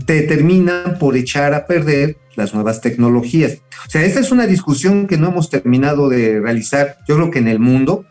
[0.05, 3.59] te terminan por echar a perder las nuevas tecnologías.
[3.87, 7.39] O sea, esta es una discusión que no hemos terminado de realizar, yo creo que
[7.39, 8.05] en el mundo,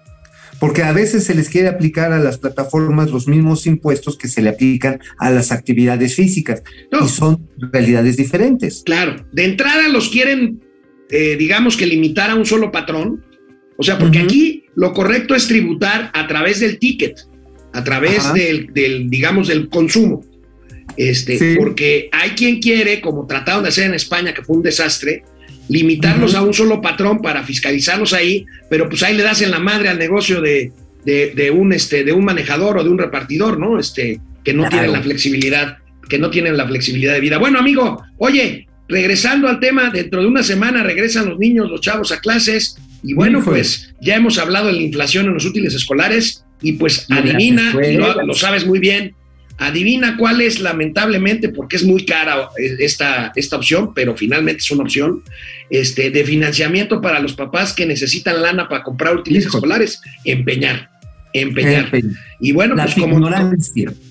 [0.61, 4.43] porque a veces se les quiere aplicar a las plataformas los mismos impuestos que se
[4.43, 8.83] le aplican a las actividades físicas, y son realidades diferentes.
[8.85, 10.61] Claro, de entrada los quieren,
[11.11, 13.25] eh, digamos que limitar a un solo patrón,
[13.77, 17.19] o sea, porque aquí lo correcto es tributar a través del ticket,
[17.73, 20.23] a través del, del, digamos, del consumo.
[20.97, 25.23] Este, Porque hay quien quiere, como trataron de hacer en España, que fue un desastre,
[25.71, 29.61] limitarlos a un solo patrón para fiscalizarlos ahí, pero pues ahí le das en la
[29.61, 30.73] madre al negocio de,
[31.05, 33.79] de, un, este, de un manejador o de un repartidor, ¿no?
[33.79, 37.39] Este, que no tienen la flexibilidad, que no tienen la flexibilidad de vida.
[37.39, 42.11] Bueno, amigo, oye, regresando al tema, dentro de una semana regresan los niños, los chavos
[42.11, 46.45] a clases, y bueno, pues ya hemos hablado de la inflación en los útiles escolares,
[46.61, 47.73] y pues adivina,
[48.27, 49.15] lo sabes muy bien,
[49.61, 52.49] Adivina cuál es, lamentablemente, porque es muy cara
[52.79, 55.23] esta, esta opción, pero finalmente es una opción,
[55.69, 60.89] este, de financiamiento para los papás que necesitan lana para comprar útiles escolares, empeñar,
[61.35, 61.93] empeñar.
[62.41, 63.21] Y bueno, pues como,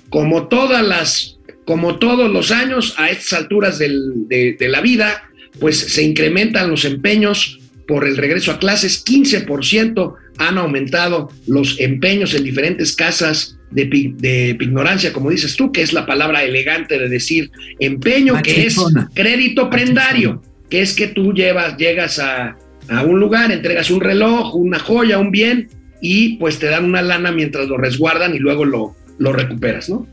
[0.09, 5.23] como todas las, como todos los años, a estas alturas de, de la vida,
[5.59, 12.35] pues se incrementan los empeños por el regreso a clases, 15% han aumentado los empeños
[12.35, 17.09] en diferentes casas de, de, ignorancia, como dices tú, que es la palabra elegante de
[17.09, 18.77] decir empeño, que es
[19.13, 22.57] crédito prendario, que es que tú llevas, llegas a,
[23.05, 25.69] un lugar, entregas un reloj, una joya, un bien,
[26.01, 30.07] y pues te dan una lana mientras lo resguardan y luego lo, lo recuperas, ¿no?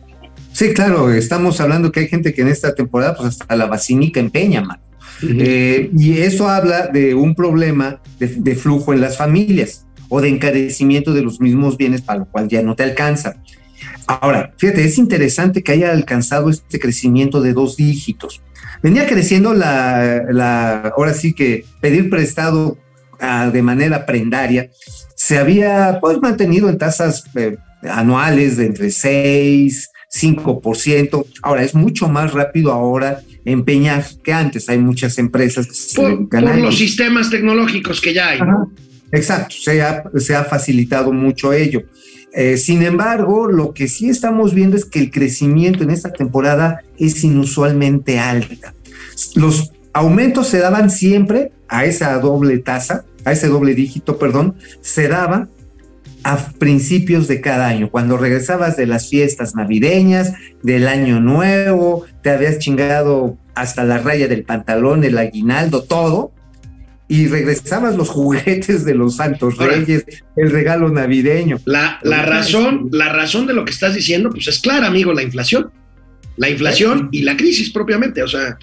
[0.53, 4.21] Sí, claro, estamos hablando que hay gente que en esta temporada, pues hasta la vacinica
[4.21, 4.79] empeña, man.
[5.23, 11.13] Eh, y eso habla de un problema de, flujo en las familias o de encarecimiento
[11.13, 13.37] de los mismos bienes para lo cual ya no te alcanza.
[14.07, 18.41] Ahora, fíjate, es interesante que haya alcanzado este crecimiento de dos dígitos.
[18.83, 22.79] Venía creciendo la, la ahora sí que pedir prestado
[23.21, 24.71] ah, de manera prendaria
[25.17, 31.27] se había pues mantenido en tasas eh, anuales de entre 6, 5%.
[31.43, 34.69] Ahora es mucho más rápido ahora empeñar que antes.
[34.69, 38.41] Hay muchas empresas que se por, por los sistemas tecnológicos que ya hay.
[39.17, 41.83] Exacto, se ha, facilitado mucho ello.
[42.33, 46.83] Eh, sin embargo, lo que sí estamos viendo es que el crecimiento en esta temporada
[46.99, 48.75] es inusualmente alta.
[49.35, 55.09] Los aumentos se daban siempre a esa doble tasa, a ese doble dígito, perdón, se
[55.09, 55.49] daba
[56.23, 62.31] a principios de cada año, cuando regresabas de las fiestas navideñas, del año nuevo, te
[62.31, 66.33] habías chingado hasta la raya del pantalón, el aguinaldo, todo,
[67.09, 70.05] y regresabas los juguetes de los Santos Reyes,
[70.37, 71.59] el regalo navideño.
[71.65, 75.23] La, la razón, la razón de lo que estás diciendo, pues es clara, amigo, la
[75.23, 75.71] inflación.
[76.37, 78.59] La inflación y la crisis propiamente, o sea.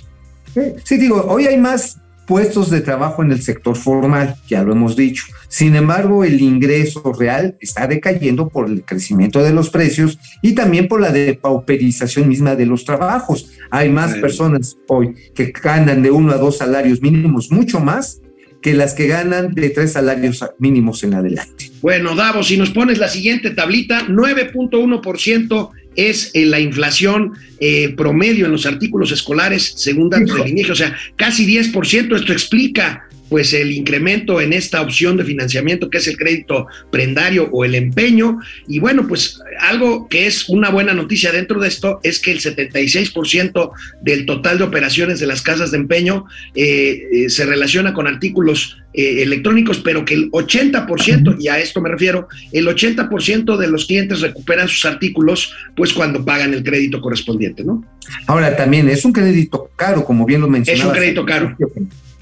[0.84, 4.96] Sí, digo, hoy hay más puestos de trabajo en el sector formal, ya lo hemos
[4.96, 5.26] dicho.
[5.48, 10.88] Sin embargo, el ingreso real está decayendo por el crecimiento de los precios y también
[10.88, 13.52] por la depauperización misma de los trabajos.
[13.72, 18.22] Hay más personas hoy que ganan de uno a dos salarios mínimos, mucho más
[18.64, 21.70] que las que ganan de tres salarios mínimos en adelante.
[21.82, 28.46] Bueno, Davos, si nos pones la siguiente tablita, 9.1% es eh, la inflación eh, promedio
[28.46, 32.16] en los artículos escolares según datos del INEGI, o sea, casi 10%.
[32.16, 37.50] Esto explica pues el incremento en esta opción de financiamiento que es el crédito prendario
[37.52, 38.38] o el empeño.
[38.68, 42.42] Y bueno, pues algo que es una buena noticia dentro de esto es que el
[42.42, 43.72] 76%
[44.04, 48.78] del total de operaciones de las casas de empeño eh, eh, se relaciona con artículos
[48.94, 53.88] eh, electrónicos, pero que el 80%, y a esto me refiero, el 80% de los
[53.88, 57.84] clientes recuperan sus artículos pues cuando pagan el crédito correspondiente, ¿no?
[58.28, 60.86] Ahora también es un crédito caro, como bien lo mencionabas.
[60.86, 61.58] Es un crédito caro.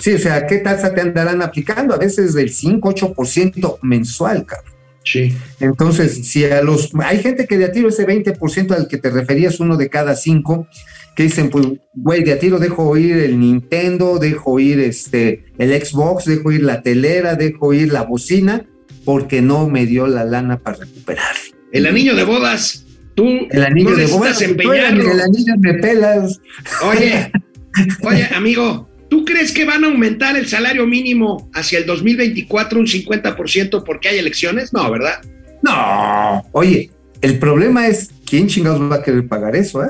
[0.01, 1.93] Sí, o sea, ¿qué tasa te andarán aplicando?
[1.93, 4.73] A veces del 5, 8% mensual, cabrón.
[5.03, 5.35] Sí.
[5.59, 6.89] Entonces, si a los.
[7.03, 10.15] Hay gente que de a tiro ese 20% al que te referías, uno de cada
[10.15, 10.67] cinco,
[11.15, 15.69] que dicen, pues, güey, de a tiro dejo ir el Nintendo, dejo ir este, el
[15.79, 18.65] Xbox, dejo ir la telera, dejo ir la bocina,
[19.05, 21.35] porque no me dio la lana para recuperar.
[21.71, 22.85] El anillo de bodas,
[23.15, 25.11] tú El anillo no de bodas, empeñarlo.
[25.11, 26.39] el anillo me pelas.
[26.83, 27.31] Oye,
[28.03, 32.87] oye, amigo, ¿tú crees que van a aumentar el salario mínimo hacia el 2024 un
[32.87, 34.71] 50% porque hay elecciones?
[34.71, 35.19] No, ¿verdad?
[35.61, 36.89] No, oye,
[37.19, 39.89] el problema es quién chingados va a querer pagar eso, ¿eh?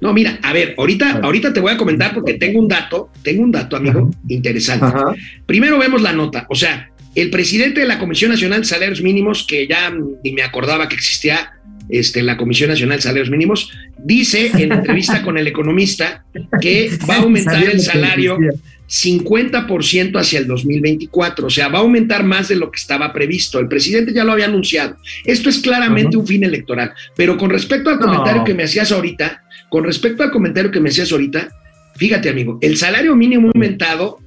[0.00, 3.42] No, mira, a ver, ahorita, ahorita te voy a comentar porque tengo un dato, tengo
[3.42, 4.86] un dato, amigo, interesante.
[4.86, 5.12] Ajá.
[5.44, 9.44] Primero vemos la nota, o sea, el presidente de la Comisión Nacional de Salarios Mínimos,
[9.46, 9.92] que ya
[10.24, 11.59] ni me acordaba que existía
[11.90, 16.24] este, la Comisión Nacional de Salarios Mínimos, dice en entrevista con el economista
[16.60, 18.60] que va a aumentar el salario decía.
[18.90, 23.60] 50% hacia el 2024, o sea, va a aumentar más de lo que estaba previsto.
[23.60, 24.96] El presidente ya lo había anunciado.
[25.24, 28.06] Esto es claramente un fin electoral, pero con respecto al No.
[28.06, 31.48] comentario que me hacías ahorita, con respecto al comentario que me hacías ahorita,
[31.96, 34.18] fíjate, amigo, el salario mínimo aumentado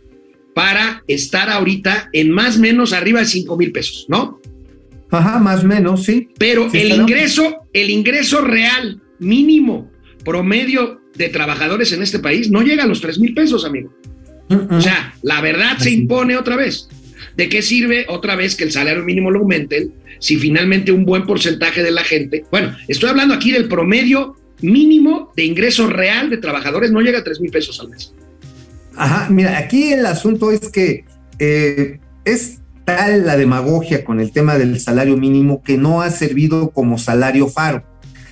[0.55, 4.39] para estar ahorita en más o menos arriba de 5 mil pesos, ¿no?
[5.14, 6.30] Ajá, más o menos, sí.
[6.38, 7.01] Pero Sí, el claro.
[7.03, 9.91] ingreso, el ingreso real mínimo
[10.26, 13.93] promedio de trabajadores en este país no llega a los 3 mil pesos, amigo.
[14.70, 16.88] O sea, la verdad se impone otra vez.
[17.36, 21.26] ¿De qué sirve otra vez que el salario mínimo lo aumenten si finalmente un buen
[21.26, 26.38] porcentaje de la gente, bueno, estoy hablando aquí del promedio mínimo de ingreso real de
[26.38, 28.14] trabajadores, no llega a 3 mil pesos al mes.
[28.95, 31.03] Ajá, mira, aquí el asunto es que
[31.39, 36.71] eh, es tal la demagogia con el tema del salario mínimo que no ha servido
[36.71, 37.84] como salario faro.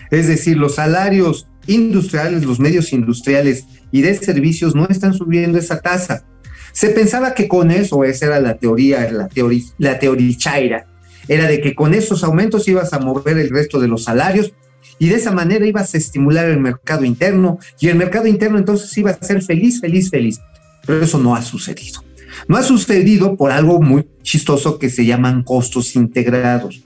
[0.10, 5.80] Es decir, los salarios industriales, los medios industriales y de servicios no están subiendo esa
[5.80, 6.26] tasa.
[6.74, 10.88] Se pensaba que con eso, esa era la teoría, la teoría, la teorichaira,
[11.28, 14.54] era de que con esos aumentos ibas a mover el resto de los salarios
[15.00, 18.96] y de esa manera ibas a estimular el mercado interno y el mercado interno entonces
[18.98, 20.40] iba a ser feliz, feliz, feliz.
[20.86, 22.04] Pero eso no ha sucedido.
[22.48, 26.84] No ha sucedido por algo muy chistoso que se llaman costos integrados.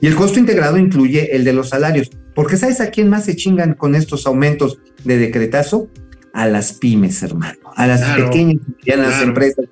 [0.00, 2.10] Y el costo integrado incluye el de los salarios.
[2.34, 5.88] Porque ¿sabes a quién más se chingan con estos aumentos de decretazo?
[6.32, 7.58] A las pymes, hermano.
[7.76, 9.28] A las Claro, pequeñas y medianas claro.
[9.28, 9.66] empresas.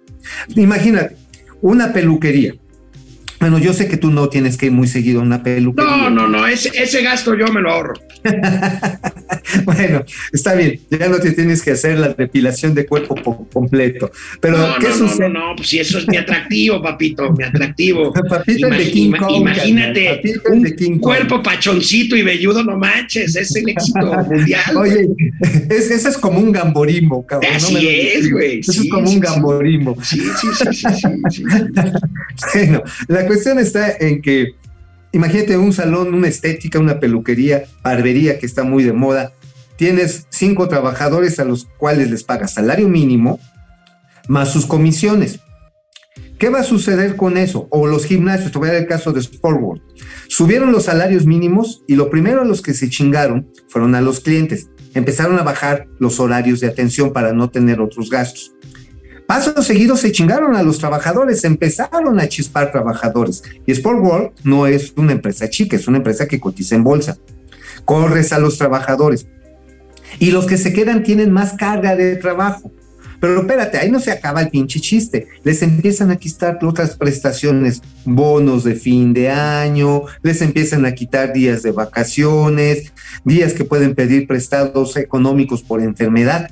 [0.54, 1.16] Imagínate,
[1.60, 2.54] una peluquería.
[3.42, 5.90] Bueno, yo sé que tú no tienes que ir muy seguido a una peluquería.
[5.96, 7.94] No, no, no, ese, ese gasto yo me lo ahorro.
[9.64, 14.12] bueno, está bien, ya no te tienes que hacer la depilación de cuerpo po- completo.
[14.40, 15.28] Pero, no, ¿qué no, no, sucede?
[15.28, 18.12] no, no, pues si eso es mi atractivo, papito, mi atractivo.
[18.28, 21.00] Papito el de King ima- Kong, imagínate papito un de King Kong.
[21.00, 23.98] cuerpo pachoncito y velludo, no manches, es el éxito
[24.30, 24.76] mundial.
[24.76, 25.08] Oye,
[25.68, 27.50] es, eso es como un gamborimbo, cabrón.
[27.56, 29.22] Así es, güey, Eso sí, es como sí, un
[30.04, 30.74] sí, sí, sí, sí,
[31.28, 31.42] sí, sí.
[32.54, 34.56] Bueno, la cuestión está en que,
[35.10, 39.32] imagínate un salón, una estética, una peluquería, barbería que está muy de moda.
[39.76, 43.40] Tienes cinco trabajadores a los cuales les pagas salario mínimo
[44.28, 45.40] más sus comisiones.
[46.38, 47.68] ¿Qué va a suceder con eso?
[47.70, 49.82] O los gimnasios, te voy a dar el caso de Sport World.
[50.28, 54.20] Subieron los salarios mínimos y lo primero a los que se chingaron fueron a los
[54.20, 54.68] clientes.
[54.92, 58.52] Empezaron a bajar los horarios de atención para no tener otros gastos.
[59.32, 63.42] Paso seguido se chingaron a los trabajadores, empezaron a chispar trabajadores.
[63.64, 67.16] Y Sport World no es una empresa chica, es una empresa que cotiza en bolsa.
[67.86, 69.26] Corres a los trabajadores.
[70.18, 72.70] Y los que se quedan tienen más carga de trabajo.
[73.22, 75.28] Pero espérate, ahí no se acaba el pinche chiste.
[75.44, 81.32] Les empiezan a quitar otras prestaciones, bonos de fin de año, les empiezan a quitar
[81.32, 82.92] días de vacaciones,
[83.24, 86.50] días que pueden pedir prestados económicos por enfermedad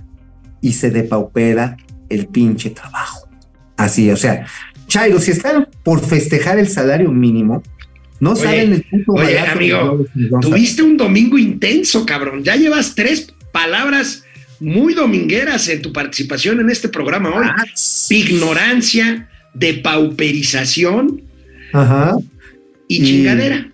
[0.62, 1.76] y se depaupera
[2.10, 3.28] el pinche trabajo.
[3.76, 4.46] Así, o sea,
[4.86, 7.62] Chairo, si están por festejar el salario mínimo,
[8.18, 10.04] no Oye, saben el puto oye, amigo,
[10.42, 12.44] Tuviste un domingo intenso, cabrón.
[12.44, 14.24] Ya llevas tres palabras
[14.58, 17.46] muy domingueras en tu participación en este programa hoy.
[17.48, 17.64] Ah,
[18.10, 21.22] Ignorancia, depauperización
[21.72, 22.16] Ajá.
[22.88, 23.70] Y- chingadera.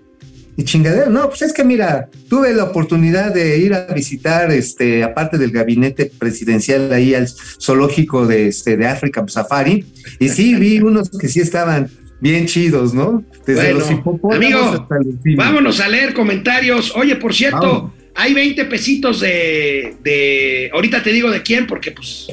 [0.57, 5.05] Y chingadera, no, pues es que mira, tuve la oportunidad de ir a visitar, este,
[5.05, 9.85] aparte del gabinete presidencial ahí al zoológico de, este, de África Safari,
[10.19, 11.91] y sí vi unos que sí estaban
[12.21, 13.23] bien chidos, ¿no?
[13.47, 15.39] Desde Bueno, los hipopótamos amigo, hasta los simios.
[15.39, 16.95] Vámonos a leer comentarios.
[16.97, 17.93] Oye, por cierto, Vamos.
[18.15, 20.71] hay 20 pesitos de, de.
[20.73, 22.29] Ahorita te digo de quién, porque pues.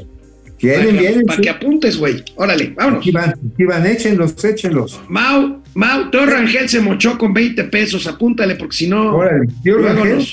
[0.68, 1.42] Vienen, para que, vienen, para sí.
[1.44, 2.24] que apuntes, güey.
[2.36, 3.00] Órale, vámonos.
[3.00, 5.02] Aquí van, aquí van, échenlos, échenlos.
[5.10, 8.08] Mau, Mau, Teo Rangel se mochó con 20 pesos.
[8.08, 9.16] Apúntale, porque si no.
[9.16, 10.28] Órale, luego Rangel.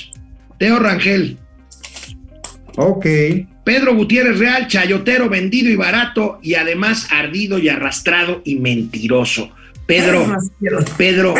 [0.57, 1.37] Teo Rangel.
[2.77, 3.05] Ok.
[3.63, 9.51] Pedro Gutiérrez Real, chayotero, vendido y barato, y además ardido y arrastrado y mentiroso.
[9.85, 10.37] Pedro,
[10.97, 11.35] Pedro,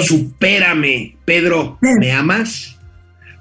[0.00, 1.16] supérame.
[1.24, 2.78] Pedro, ¿me amas?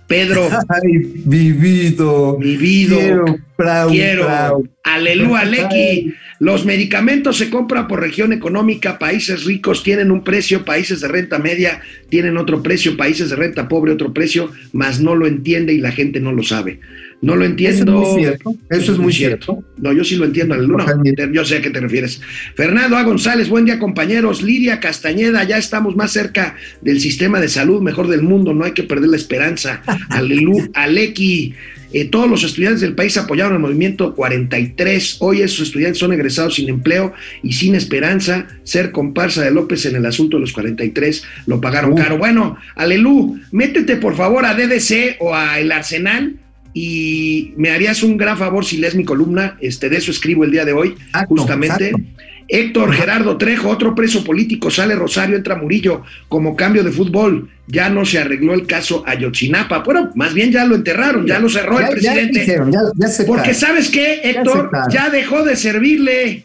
[0.10, 2.36] Pedro, Ay, vivido.
[2.38, 2.98] Vivido.
[2.98, 4.26] Quiero, prau, quiero.
[4.26, 4.68] prau.
[4.84, 6.16] Aleluya, Lequi.
[6.40, 8.98] Los medicamentos se compran por región económica.
[8.98, 13.68] Países ricos tienen un precio, países de renta media tienen otro precio, países de renta
[13.68, 16.80] pobre otro precio, mas no lo entiende y la gente no lo sabe.
[17.22, 17.92] No lo Eso es entiendo.
[18.00, 18.56] muy cierto.
[18.70, 19.64] Eso es muy cierto.
[19.78, 20.56] No, yo sí lo entiendo.
[20.56, 21.30] Totalmente.
[21.34, 22.22] Yo sé a qué te refieres.
[22.56, 23.04] Fernando A.
[23.04, 24.42] González, buen día, compañeros.
[24.42, 28.54] Lidia Castañeda, ya estamos más cerca del sistema de salud mejor del mundo.
[28.54, 29.82] No hay que perder la esperanza.
[30.10, 30.70] Aleluya.
[30.74, 31.54] Aleki.
[31.92, 35.18] eh, todos los estudiantes del país apoyaron el movimiento 43.
[35.20, 37.12] Hoy esos estudiantes son egresados sin empleo
[37.44, 38.48] y sin esperanza.
[38.64, 41.96] Ser comparsa de López en el asunto de los 43 lo pagaron Uh.
[41.96, 42.18] caro.
[42.18, 46.36] Bueno, Alelu, métete por favor a DDC o a El Arsenal
[46.74, 50.52] y me harías un gran favor si lees mi columna, este, de eso escribo el
[50.52, 51.90] día de hoy, Exacto, justamente.
[51.90, 52.10] exacto.
[52.52, 57.48] Héctor Gerardo Trejo, otro preso político, sale Rosario, entra Murillo como cambio de fútbol.
[57.68, 59.84] Ya no se arregló el caso Ayotzinapa.
[59.84, 62.40] Bueno, más bien ya lo enterraron, ya lo cerró el Ya- presidente.
[62.40, 63.36] dijeron, ya, ya aceptaron.
[63.36, 66.44] Porque sabes qué, Héctor, ya dejó de servirle.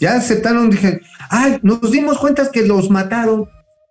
[0.00, 3.44] Ya aceptaron, dije, ay, nos dimos cuenta que los mataron.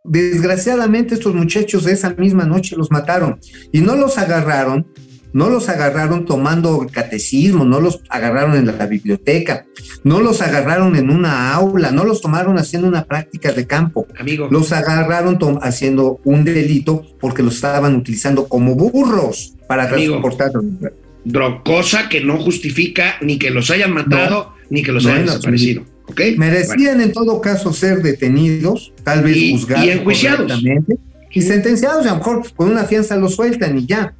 [0.05, 3.39] Desgraciadamente estos muchachos de esa misma noche los mataron
[3.71, 4.87] y no los agarraron,
[5.33, 9.65] no los agarraron tomando catecismo, no los agarraron en la biblioteca,
[10.03, 14.47] no los agarraron en una aula, no los tomaron haciendo una práctica de campo, Amigo,
[14.51, 20.19] los agarraron haciendo un delito porque los estaban utilizando como burros para Amigo.
[20.21, 20.51] transportar.
[21.25, 25.25] dro- cosa que no justifica ni que los hayan matado ni que los No, hayan
[25.25, 25.83] desaparecido.
[26.07, 26.19] ¿Ok?
[26.37, 30.51] Merecían en todo caso ser detenidos, tal vez Y- juzgados y enjuiciados.
[31.31, 34.13] y sentenciados, y a lo mejor con una fianza los sueltan y ya.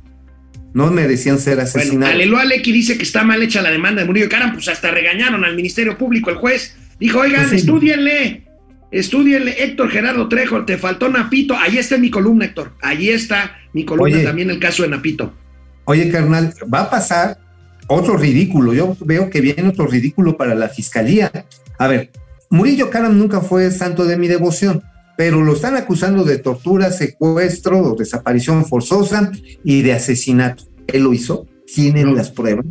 [0.74, 2.14] No merecían ser Bueno, asesinados.
[2.14, 5.46] Aleluya Lecky dice que está mal hecha la demanda de Murillo Caram, pues hasta regañaron
[5.46, 6.76] al Ministerio Público, el juez.
[7.00, 7.58] Dijo, oigan, sí.
[7.58, 8.44] estudienle,
[8.92, 11.56] estudienle, Héctor Gerardo Trejo, te faltó Napito.
[11.56, 12.74] Ahí está mi columna, Héctor.
[12.82, 14.24] Allí está mi columna, Oye.
[14.24, 15.34] también el caso de Napito.
[15.86, 17.38] Oye, carnal, va a pasar
[17.88, 18.74] otro ridículo.
[18.74, 21.32] Yo veo que viene otro ridículo para la fiscalía.
[21.78, 22.12] A ver,
[22.50, 24.84] Murillo Karam nunca fue santo de mi devoción,
[25.18, 29.32] pero lo están acusando de tortura, secuestro o desaparición forzosa
[29.64, 30.66] y de asesinato.
[30.88, 31.48] ¿Él lo hizo?
[31.74, 32.66] ¿Tienen las pruebas?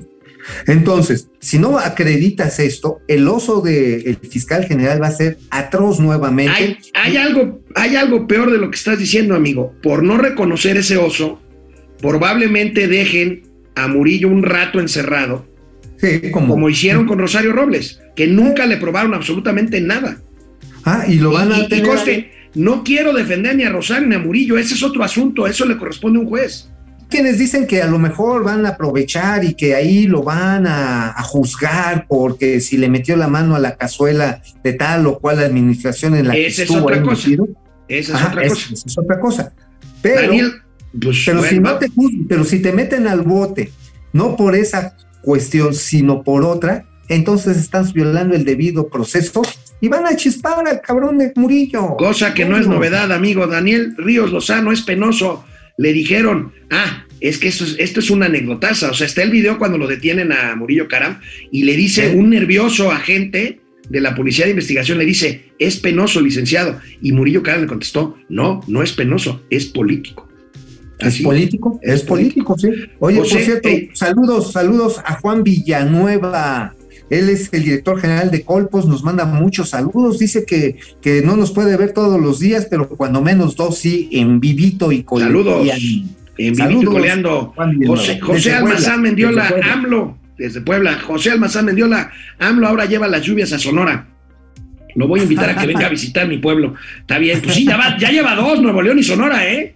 [0.66, 6.52] Entonces, si no acreditas esto, el oso del fiscal general va a ser atroz nuevamente.
[6.52, 9.72] Hay, hay algo, hay algo peor de lo que estás diciendo, amigo.
[9.82, 11.40] Por no reconocer ese oso,
[12.00, 15.46] probablemente dejen a Murillo un rato encerrado,
[16.02, 20.20] Sí, como hicieron con Rosario Robles, que nunca le probaron absolutamente nada.
[20.84, 24.08] Ah, y lo van a y, y tener conste, no quiero defender ni a Rosario
[24.08, 26.68] ni a Murillo, ese es otro asunto, eso le corresponde a un juez.
[27.08, 31.10] quienes dicen que a lo mejor van a aprovechar y que ahí lo van a,
[31.10, 35.38] a juzgar porque si le metió la mano a la cazuela de tal o cual
[35.38, 37.28] administración en la que Esa es estuvo otra cosa.
[37.88, 38.68] Esa es Ajá, otra cosa.
[38.72, 39.52] esa es otra cosa.
[40.00, 40.52] Pero, Daniel,
[41.00, 41.90] pues, pero si no te
[42.28, 43.72] pero si te meten al bote,
[44.12, 49.42] no por esa cuestión, sino por otra, entonces estás violando el debido proceso
[49.80, 51.96] y van a chispar al cabrón de Murillo.
[51.96, 53.46] cosa que no es novedad, amigo.
[53.46, 55.44] Daniel Ríos Lozano es penoso.
[55.78, 58.90] Le dijeron, ah, es que esto es, esto es una anecdotaza.
[58.90, 62.16] O sea, está el video cuando lo detienen a Murillo Caram y le dice Sí.
[62.16, 66.78] un nervioso agente de la policía de investigación, le dice, es penoso, licenciado.
[67.00, 70.28] Y Murillo Caram le contestó, no, no es penoso, es político.
[70.98, 71.22] ¿Es Así.
[71.24, 71.80] político?
[71.82, 72.68] Es Es, político, sí.
[73.00, 73.90] Oye, José, por cierto, ey.
[73.92, 76.74] saludos, saludos a Juan Villanueva.
[77.12, 80.18] Él es el director general de Colpos, nos manda muchos saludos.
[80.18, 84.08] Dice que, que no nos puede ver todos los días, pero cuando menos dos sí,
[84.12, 85.68] en vivito y con Saludos.
[86.38, 87.54] En vivito y coleando.
[87.86, 89.70] José, José Almazán Mendiola, desde.
[89.70, 91.00] AMLO, desde Puebla.
[91.06, 94.08] José Almazán Mendiola, AMLO ahora lleva las lluvias a Sonora.
[94.94, 96.76] Lo voy a invitar a que venga a visitar mi pueblo.
[97.00, 99.74] Está bien, pues sí, ya, va, ya lleva dos, Nuevo León y Sonora, ¿eh?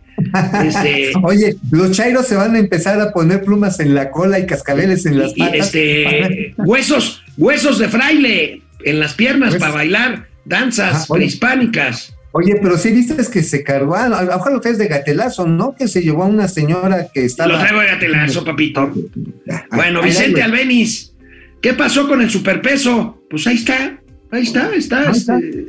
[0.64, 4.46] Este, Oye, los chairos se van a empezar a poner plumas en la cola y
[4.46, 5.66] cascabeles en las y, patas.
[5.66, 9.60] este, huesos, huesos de fraile en las piernas Huesos.
[9.60, 12.14] para bailar danzas prehispánicas.
[12.32, 15.74] Oye, pero sí viste que se cargó, a lo mejor lo traes de gatelazo, ¿no?
[15.74, 17.50] Que se llevó a una señora que estaba...
[17.50, 18.92] Lo traigo de gatelazo, papito.
[19.70, 21.14] Bueno, Ahí, Vicente Albeniz,
[21.62, 23.22] ¿qué pasó con el superpeso?
[23.30, 23.98] Pues ahí está,
[24.30, 25.08] ahí está, está.
[25.08, 25.38] Ahí está.
[25.38, 25.66] este,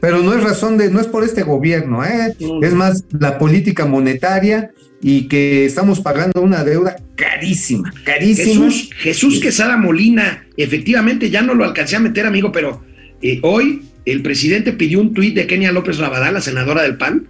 [0.00, 2.34] Pero no es razón de, no es por este gobierno, ¿eh?
[2.40, 2.62] No.
[2.62, 4.70] es más la política monetaria
[5.02, 8.64] y que estamos pagando una deuda carísima, carísima.
[8.66, 12.82] Jesús, Jesús Quesada Molina, efectivamente ya no lo alcancé a meter, amigo, pero
[13.22, 17.28] eh, hoy el presidente pidió un tuit de Kenia López Rabadán, la senadora del PAN,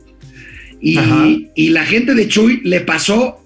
[0.81, 3.45] y, y la gente de Chuy le pasó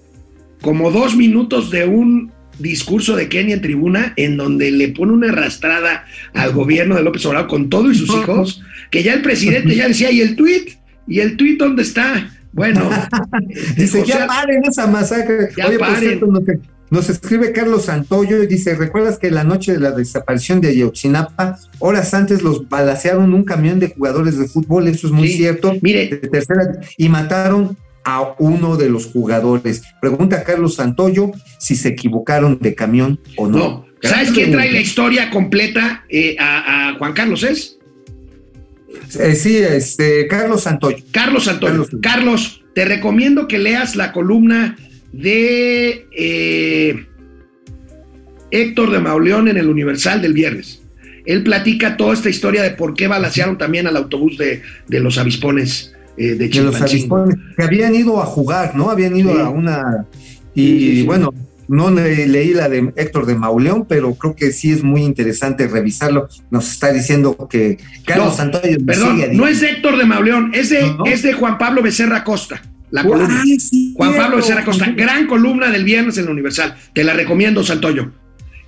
[0.61, 5.29] como dos minutos de un discurso de Kenia en tribuna en donde le pone una
[5.29, 8.61] arrastrada al gobierno de López Obrador con todo y sus hijos,
[8.97, 10.69] que ya el presidente ya decía, ¿y el tuit?
[11.07, 12.31] ¿Y el tuit dónde está?
[12.53, 12.89] Bueno,
[13.77, 15.49] dice, José- ya paren esa masacre.
[15.57, 15.99] Ya Oye, paren.
[15.99, 16.43] cierto, nos,
[16.89, 21.57] nos escribe Carlos Santoyo y dice, ¿recuerdas que la noche de la desaparición de Ayotzinapa,
[21.79, 24.87] horas antes los balacearon un camión de jugadores de fútbol?
[24.87, 25.37] Eso es muy Sí.
[25.37, 25.73] cierto.
[25.81, 26.07] Mire.
[26.07, 29.81] De tercera, y mataron a uno de los jugadores.
[29.99, 33.57] Pregunta Carlos Santoyo si se equivocaron de camión o no.
[33.57, 33.85] no.
[34.01, 36.03] ¿Sabes quién trae la historia completa?
[36.09, 37.79] Eh, a, a Juan Carlos es
[39.19, 40.97] Eh, sí, este, Carlos Santoyo.
[41.11, 41.83] Carlos Antonio.
[41.85, 42.01] Carlos.
[42.01, 44.77] Carlos, te recomiendo que leas la columna
[45.13, 47.05] de eh,
[48.51, 50.81] Héctor de Mauleón en el Universal del viernes.
[51.25, 55.17] Él platica toda esta historia de por qué balacearon también al autobús de, de los
[55.17, 57.15] avispones eh, de de los Chilpancingo.
[57.17, 58.89] avispones, que habían ido a jugar, ¿no?
[58.91, 59.39] Habían ido Sí.
[59.39, 60.05] a una...
[60.53, 61.03] Y Sí, sí, sí.
[61.03, 61.33] bueno,
[61.67, 65.67] no le- leí la de Héctor de Mauleón, pero creo que sí es muy interesante
[65.67, 66.27] revisarlo.
[66.51, 68.77] Nos está diciendo que Carlos No, Santoyo...
[68.85, 71.05] Perdón, sigue no es Héctor de Mauleón, es de, No.
[71.05, 72.61] es de Juan Pablo Becerra Costa,
[72.91, 73.43] la diciendo- columna.
[73.59, 74.37] Sí, Juan Pablo.
[74.37, 76.75] Becerra Costa, gran columna del viernes en el Universal.
[76.93, 78.11] Te la recomiendo, Santoyo.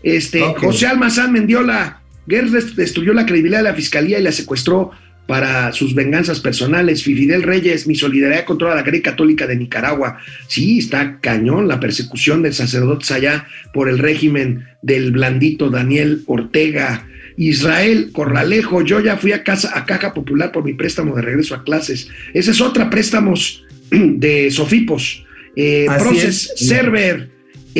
[0.03, 0.41] Este.
[0.57, 4.91] José Almazán Mendiola, Guerra dest- destruyó la credibilidad de la fiscalía y la secuestró
[5.27, 7.03] para sus venganzas personales.
[7.03, 10.17] Fidel Reyes, mi solidaridad con toda la Grey Católica de Nicaragua.
[10.47, 17.05] Sí, está cañón la persecución de sacerdotes allá por el régimen del blandito Daniel Ortega.
[17.37, 21.53] Israel Corralejo, yo ya fui a casa a Caja Popular por mi préstamo de regreso
[21.53, 22.09] a clases.
[22.33, 25.23] Esa es otra préstamos de Sofipos.
[25.55, 26.67] Eh, Proces es.
[26.67, 27.29] Server,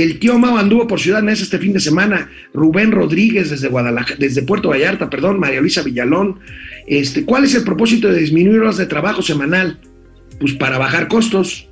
[0.03, 2.29] el tío Mao anduvo por Ciudad Neza este fin de semana.
[2.53, 6.39] Rubén Rodríguez desde Guadalajara, desde Puerto Vallarta, perdón, María Luisa Villalón.
[6.85, 9.79] Este, ¿Cuál es el propósito de disminuir horas de trabajo semanal?
[10.39, 11.67] Pues para bajar costos.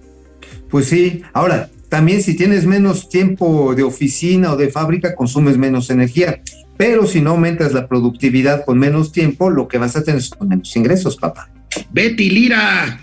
[0.69, 5.89] Pues sí, ahora, también si tienes menos tiempo de oficina o de fábrica, consumes menos
[5.89, 6.41] energía.
[6.77, 10.49] Pero si no aumentas la productividad con menos tiempo, lo que vas a tener son
[10.49, 11.49] menos ingresos, papá.
[11.91, 12.99] Betty Lira,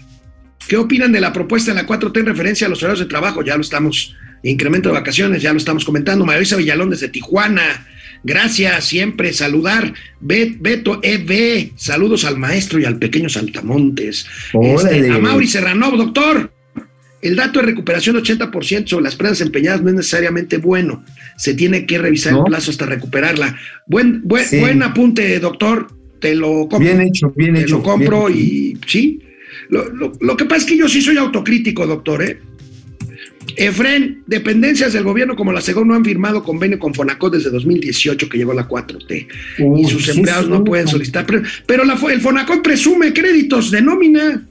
[0.68, 3.42] ¿qué opinan de la propuesta de la 4T en referencia a los horarios de trabajo?
[3.42, 4.14] Ya lo estamos,
[4.50, 6.24] incremento de vacaciones, ya lo estamos comentando.
[6.24, 7.86] María Luisa Villalón desde Tijuana.
[8.24, 9.94] Gracias, siempre saludar.
[10.20, 14.26] Bet- Beto EB, saludos al maestro y al pequeño Saltamontes.
[14.62, 16.52] Este, a Mauri Serranov, doctor.
[17.20, 21.04] El dato de recuperación 80% sobre las prendas empeñadas no es necesariamente bueno.
[21.36, 22.38] Se tiene que revisar ¿No?
[22.40, 23.56] el plazo hasta recuperarla.
[23.86, 24.58] Buen, buen, Sí.
[24.58, 25.86] buen apunte, doctor.
[26.20, 26.78] Te lo compro.
[26.80, 27.76] Bien hecho, bien Te hecho.
[27.78, 29.20] lo compro bien y sí.
[29.68, 32.22] Lo, lo- lo que pasa es que yo sí soy autocrítico, doctor.
[32.24, 32.40] ¿eh?
[33.56, 38.28] Efren, dependencias del gobierno como la SEGOV no han firmado convenio con Fonacot desde 2018
[38.28, 39.26] que llegó la 4T
[39.78, 41.26] y sus sí, empleados sí, no pueden solicitar.
[41.66, 44.46] Pero, la, el Fonacot presume créditos de nómina.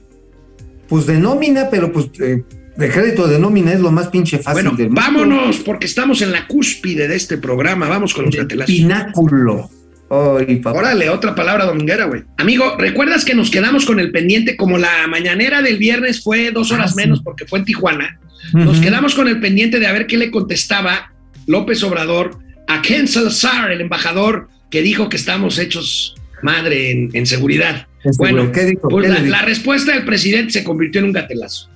[0.88, 2.42] Pues de nómina, pero pues eh,
[2.76, 6.32] de crédito de nómina es lo más pinche fácil Bueno, del vámonos porque estamos en
[6.32, 7.88] la cúspide de este programa.
[7.88, 8.74] Vamos con los gatelazos.
[8.74, 9.70] Pináculo.
[10.10, 10.78] Ay, papá.
[10.78, 12.22] Órale, otra palabra dominguera, güey.
[12.36, 14.58] Amigo, ¿recuerdas que nos quedamos con el pendiente?
[14.58, 18.18] Como la mañanera del viernes fue dos horas Ah, menos porque fue en Tijuana.
[18.52, 21.12] Nos quedamos con el pendiente de a ver qué le contestaba
[21.46, 22.38] López Obrador
[22.68, 27.86] a Ken Salazar, el embajador que dijo que estamos hechos madre en, en seguridad.
[28.04, 28.50] En Bueno.
[28.52, 28.88] ¿Qué dijo?
[28.88, 29.36] Pues ¿Qué la, le dijo?
[29.36, 31.68] la respuesta del presidente se convirtió en un gatelazo.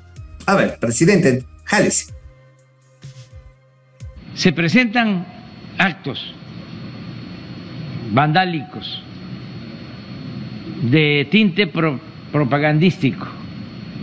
[0.47, 2.13] A ver, presidente, jálese.
[4.35, 5.27] se presentan
[5.79, 6.35] actos
[8.13, 9.03] vandálicos
[10.91, 12.01] de tinte pro-
[12.33, 13.27] propagandístico,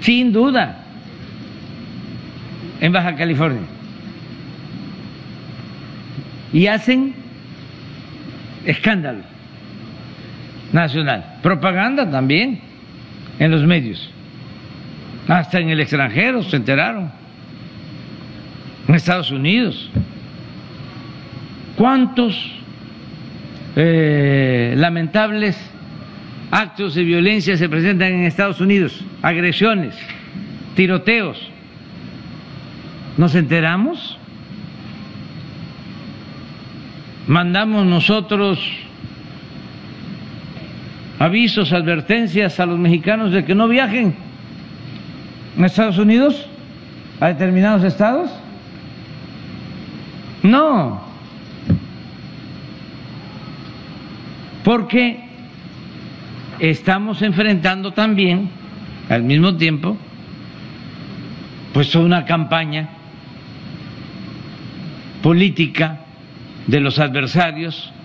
[0.02, 0.83] sin duda,
[2.84, 3.62] en Baja California.
[6.52, 7.16] Y hacen
[8.66, 9.22] escándalo
[10.74, 12.60] nacional, propaganda también
[13.40, 14.12] en los medios,
[15.30, 17.10] hasta en el extranjero se enteraron,
[18.90, 19.90] en Estados Unidos.
[21.78, 22.36] ¿Cuántos
[23.78, 25.58] eh, lamentables
[26.52, 29.06] actos de violencia se presentan en Estados Unidos?
[29.22, 29.96] Agresiones,
[30.76, 31.53] tiroteos.
[33.18, 34.18] ¿Nos enteramos?
[37.28, 38.60] Mandamos nosotros
[41.20, 44.16] avisos, advertencias a los mexicanos de que no viajen
[45.60, 46.48] a Estados Unidos,
[47.20, 48.32] a determinados estados.
[50.42, 51.02] No,
[54.64, 55.24] porque
[56.60, 58.50] estamos enfrentando también,
[59.10, 59.98] al mismo tiempo,
[61.74, 62.90] pues una campaña
[65.24, 66.06] política
[66.68, 67.92] de los adversarios.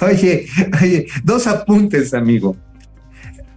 [0.00, 0.46] Oye,
[0.82, 2.56] oye, dos apuntes, amigo.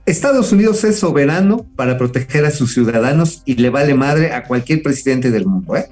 [0.06, 4.84] Estados Unidos es soberano para proteger a sus ciudadanos y le vale madre a cualquier
[4.84, 5.88] presidente del mundo, ¿eh?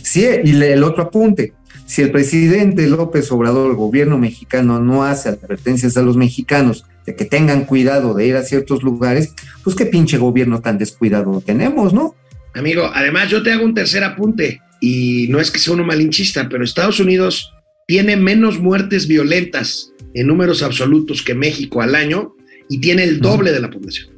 [0.00, 1.54] Sí, y el otro apunte.
[1.86, 7.16] Si el presidente López Obrador, el gobierno mexicano, no hace advertencias a los mexicanos de
[7.16, 9.34] que tengan cuidado de ir a ciertos lugares,
[9.64, 12.14] pues qué pinche gobierno tan descuidado tenemos, ¿no?
[12.54, 16.48] Amigo, además yo te hago un tercer apunte y no es que sea uno malinchista,
[16.48, 17.52] pero Estados Unidos
[17.86, 22.34] tiene menos muertes violentas en números absolutos que México al año
[22.68, 24.10] y tiene el doble de la población.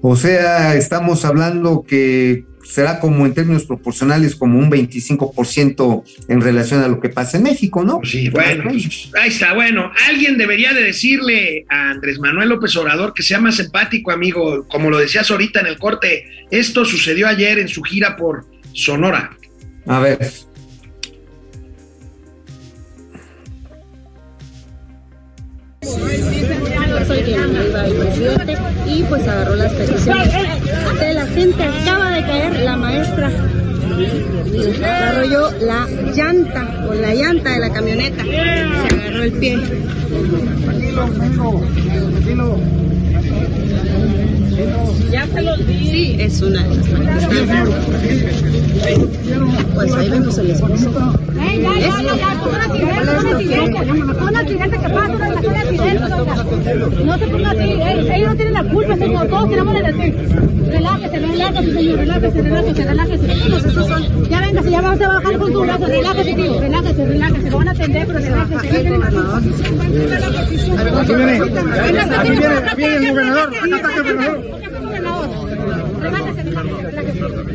[0.00, 6.82] O sea, estamos hablando que será como en términos proporcionales como un 25% en relación
[6.82, 8.00] a lo que pasa en México, ¿no?
[8.04, 13.14] Sí, bueno, pues, ahí está, bueno, alguien debería de decirle a Andrés Manuel López Obrador
[13.14, 17.58] que sea más empático, amigo, como lo decías ahorita en el corte, esto sucedió ayer
[17.58, 19.30] en su gira por Sonora.
[19.86, 20.18] A ver.
[27.14, 28.56] El presidente
[28.86, 30.32] y pues agarró las peticiones
[31.00, 31.64] de la gente.
[31.64, 33.30] Acaba de caer la maestra.
[35.30, 38.22] Yo la llanta o la llanta de la camioneta.
[38.22, 39.58] Se agarró el pie.
[45.10, 45.88] Ya se los vi.
[45.88, 46.86] Sí, es una de las.
[49.74, 50.90] Pues ahí vemos el esposo.
[51.40, 54.78] Eh, ya, ya, ya, ya, un accidente, un accidente.
[54.78, 56.00] Que pasa, un accidente.
[57.04, 57.72] No se ponga así,
[58.14, 60.57] ellos no tienen la culpa, señor, todos queremos decir.
[60.70, 63.26] Relájese, relájese, señor, relájese, relájese, relájese.
[63.26, 67.06] Pues son, ya venga, si ya vas a bajar con tu brazo, relájese, tío, relájese,
[67.06, 68.68] relájese, lo van a atender, pero relájese.
[68.68, 68.96] Aquí viene,
[70.96, 74.38] aquí viene, aquí viene el gobernador, acá está el gobernador.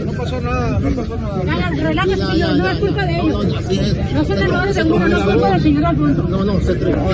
[0.06, 1.70] No pasó nada, no pasó nada.
[1.70, 3.48] Relájese, señor, no es culpa de ellos.
[4.14, 6.24] No son errores de uno, no es culpa del señor Alfonso.
[6.30, 7.10] No, no, se trepó.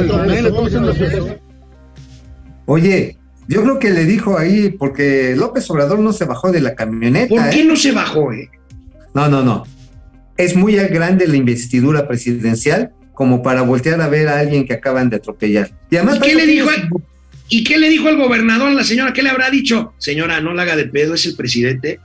[2.66, 3.19] Oye,
[3.50, 7.28] yo creo que le dijo ahí, porque López Obrador no se bajó de la camioneta.
[7.36, 7.66] ¿Por qué ¿eh?
[7.66, 8.50] no se bajó, eh?
[9.16, 9.66] No, no, no.
[10.38, 15.10] Es muy grande la investidura presidencial como para voltear a ver a alguien que acaban
[15.10, 15.72] de atropellar.
[15.90, 16.70] Y además, ¿Y qué le dijo?
[16.70, 16.90] al-
[17.50, 19.12] ¿Y qué le dijo el gobernador a la señora?
[19.12, 19.94] ¿Qué le habrá dicho?
[19.98, 22.00] Señora, no la haga de pedo, es el presidente.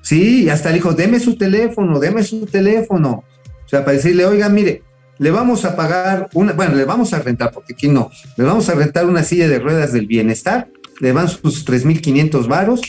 [0.00, 3.22] Sí, y hasta le dijo, deme su teléfono, deme su teléfono.
[3.64, 4.82] O sea, para decirle, oiga, mire,
[5.18, 8.68] le vamos a pagar una, bueno, le vamos a rentar, porque aquí no, le vamos
[8.68, 10.68] a rentar una silla de ruedas del bienestar,
[11.00, 12.80] le van sus 3.500 varos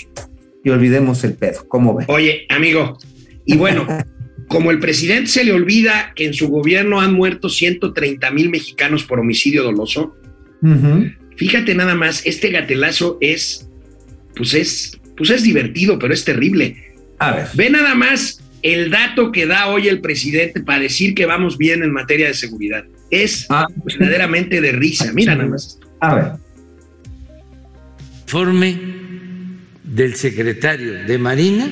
[0.64, 1.68] y olvidemos el pedo.
[1.68, 2.06] ¿Cómo ven?
[2.10, 2.98] Oye, amigo,
[3.46, 3.88] y bueno,
[4.48, 9.04] como el presidente se le olvida que en su gobierno han muerto 130 mil mexicanos
[9.04, 10.16] por homicidio doloso,
[11.36, 13.70] fíjate nada más, este gatelazo es,
[14.36, 16.76] pues es, pues es divertido, pero es terrible.
[17.20, 21.26] A ver, Ve nada más el dato que da hoy el presidente para decir que
[21.26, 22.86] vamos bien en materia de seguridad.
[23.10, 23.68] Es Ah.
[23.86, 25.12] verdaderamente de risa.
[25.14, 25.80] Mira nada más.
[26.00, 26.26] a ver.
[28.28, 28.78] Informe
[29.86, 31.72] del secretario de Marina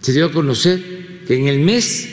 [0.00, 0.80] se dio a conocer
[1.26, 2.08] que en el mes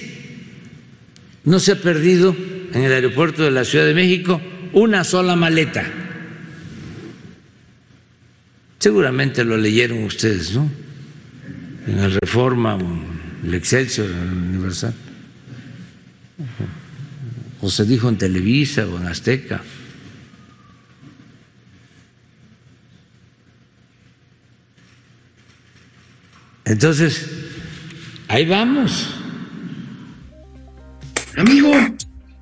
[1.45, 2.35] no se ha perdido
[2.73, 4.41] en el aeropuerto de la Ciudad de México
[4.73, 5.85] una sola maleta.
[8.79, 10.69] Seguramente lo leyeron ustedes, ¿no?
[11.87, 12.77] En el Reforma,
[13.45, 14.93] el Excelsior, el Universal.
[17.61, 19.63] O se dijo en Televisa o en Azteca.
[26.75, 27.25] Entonces,
[28.27, 29.09] ahí vamos.
[31.37, 31.71] Amigo,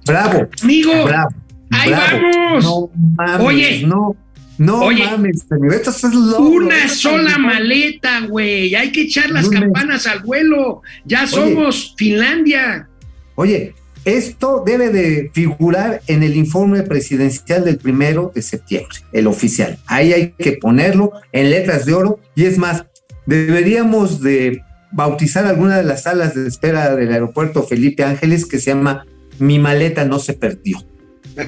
[0.08, 1.30] Bravo, amigo, bravo.
[1.70, 2.18] ahí bravo.
[2.34, 2.64] vamos.
[2.64, 3.84] No mames, Oye.
[3.86, 4.16] no,
[4.58, 5.06] no Oye.
[5.06, 8.74] mames, Toño, esto es logro, una sola maleta, güey.
[8.74, 9.60] Hay que echar las Lunes.
[9.62, 10.82] campanas al vuelo.
[11.06, 12.90] Ya somos Finlandia.
[13.36, 19.78] Oye, esto debe de figurar en el informe presidencial del primero de septiembre, el oficial.
[19.86, 22.86] Ahí hay que ponerlo en letras de oro y es más,
[23.26, 24.62] deberíamos de
[24.92, 29.06] bautizar alguna de las salas de espera del aeropuerto Felipe Ángeles que se llama
[29.40, 30.78] Mi maleta no se perdió.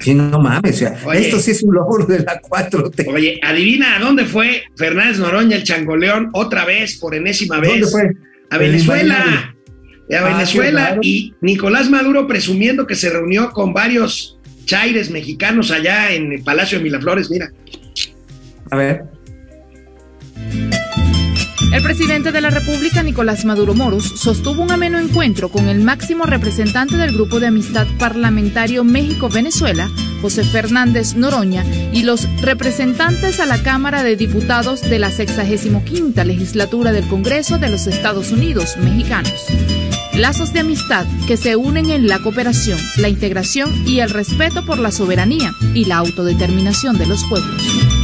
[0.00, 1.22] Sí, no mames, o sea, Oye.
[1.26, 3.04] esto sí es un logro de la 4T.
[3.12, 7.72] Oye, adivina a dónde fue Fernández Noroña, el changoleón, otra vez, por enésima vez.
[7.72, 8.02] ¿Dónde fue?
[8.50, 9.16] A El Venezuela.
[9.18, 9.54] A
[10.20, 10.98] Ah, Venezuela.
[11.02, 16.78] y Nicolás Maduro presumiendo que se reunió con varios chaires mexicanos allá en el Palacio
[16.78, 17.28] de Miraflores.
[17.28, 17.50] Mira.
[18.70, 19.02] A ver.
[21.72, 26.24] El presidente de la República, Nicolás Maduro Moros, sostuvo un ameno encuentro con el máximo
[26.24, 29.90] representante del Grupo de Amistad Parlamentario México-Venezuela,
[30.22, 36.92] José Fernández Noroña, y los representantes a la Cámara de Diputados de la 65 legislatura
[36.92, 39.44] del Congreso de los Estados Unidos mexicanos.
[40.14, 44.78] Lazos de amistad que se unen en la cooperación, la integración y el respeto por
[44.78, 47.97] la soberanía y la autodeterminación de los pueblos.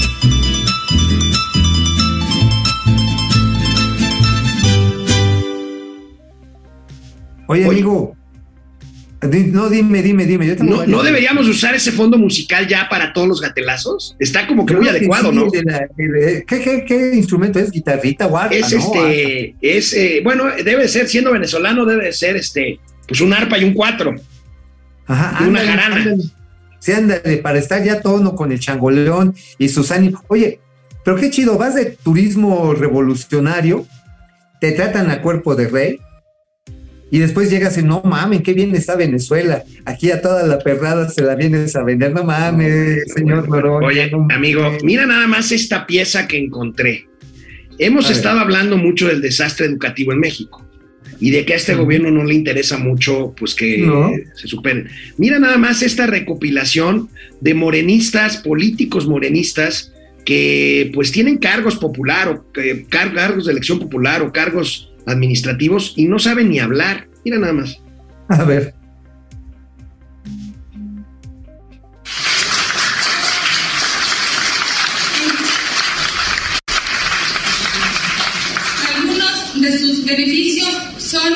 [7.46, 7.70] Oye, Oye.
[7.70, 8.16] amigo,
[9.22, 10.46] No, dime, dime, dime.
[10.46, 14.16] Yo ¿No, ¿No, deberíamos usar ese fondo musical ya para todos los gatelazos?
[14.18, 15.48] Está como que muy adecuado, sí, ¿no?
[15.64, 17.70] la, ¿qué, qué, qué, instrumento es?
[17.70, 18.54] ¿Guitarrita o arpa?
[18.54, 19.58] Es no, este, arpa.
[19.62, 22.78] es, eh, bueno, debe ser, siendo venezolano, debe ser este,
[23.08, 24.14] pues un arpa y un cuatro.
[25.06, 25.96] Ajá, y una jarana.
[25.96, 26.22] ándale.
[26.78, 30.20] Sí, ándale, para estar ya tono con el changoleón y sus ánimos.
[30.28, 30.60] Oye,
[31.02, 33.86] pero qué chido, vas de turismo revolucionario,
[34.60, 36.00] te tratan a cuerpo de rey,
[37.14, 39.62] y después llegas y no mames, qué bien está Venezuela.
[39.84, 42.12] Aquí a toda la perrada se la vienes a vender.
[42.12, 43.86] No mames, señor Noroña.
[43.86, 47.06] Oye, no amigo, mira nada más esta pieza que encontré.
[47.78, 48.16] Hemos A ver.
[48.16, 50.66] estado hablando mucho del desastre educativo en México
[51.20, 54.10] y de que a este gobierno no le interesa mucho pues que No.
[54.34, 54.88] se superen.
[55.16, 57.10] Mira nada más esta recopilación
[57.40, 59.92] de morenistas, políticos morenistas
[60.24, 62.44] que pues tienen cargos popular o
[62.88, 67.08] car- cargos de elección popular o cargos administrativos y no saben ni hablar.
[67.24, 67.78] Mira nada más.
[68.28, 68.74] A ver.
[78.96, 81.32] Algunos de sus beneficios son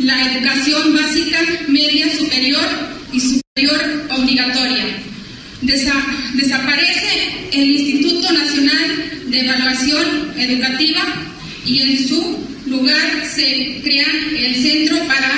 [0.00, 2.66] la educación básica, media, superior
[3.12, 3.80] y superior
[4.18, 4.84] obligatoria.
[5.62, 11.02] Desa- desaparece el Instituto Nacional de Evaluación Educativa
[11.64, 14.06] y en su lugar se crea
[14.38, 15.32] el Centro para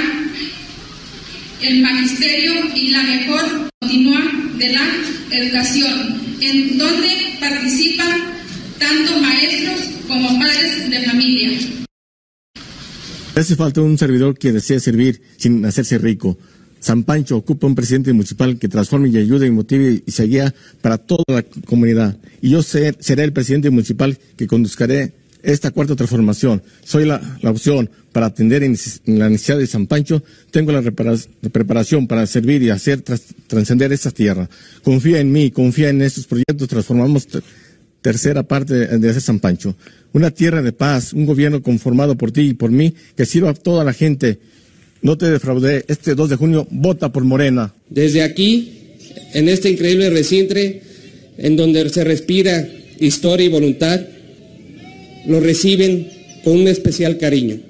[1.63, 4.21] el Magisterio y la Mejor Continua
[4.59, 4.87] de la
[5.31, 7.09] Educación, en donde
[7.41, 8.09] participan
[8.79, 11.59] tanto maestros como padres de familia.
[13.35, 16.39] Hace falta un servidor que desee servir sin hacerse rico.
[16.81, 20.55] San Pancho ocupa un presidente municipal que transforme y ayude y motive y se guía
[20.81, 22.17] para toda la comunidad.
[22.41, 25.13] Y yo ser- seré el presidente municipal que conduzcaré
[25.43, 26.63] esta cuarta transformación.
[26.85, 28.77] Soy la, opción para atender en
[29.07, 30.23] la necesidad de San Pancho.
[30.51, 34.49] Tengo la repara- la preparación para servir y hacer tras- trascender esta tierra.
[34.83, 36.69] Confía en mí, confía en estos proyectos.
[36.69, 37.41] Transformamos te-
[38.03, 39.77] tercera parte de ese San Pancho.
[40.13, 43.55] Una tierra de paz, un gobierno conformado por ti y por mí que sirva a
[43.55, 44.39] toda la gente.
[45.03, 45.85] No te defraudé.
[45.89, 47.75] Este 2 de junio, vota por Morena.
[47.91, 48.73] Desde aquí,
[49.35, 50.55] en este increíble recinto,
[51.37, 52.67] en donde se respira
[52.99, 54.01] historia y voluntad,
[55.29, 56.09] lo reciben
[56.43, 57.61] con un especial cariño.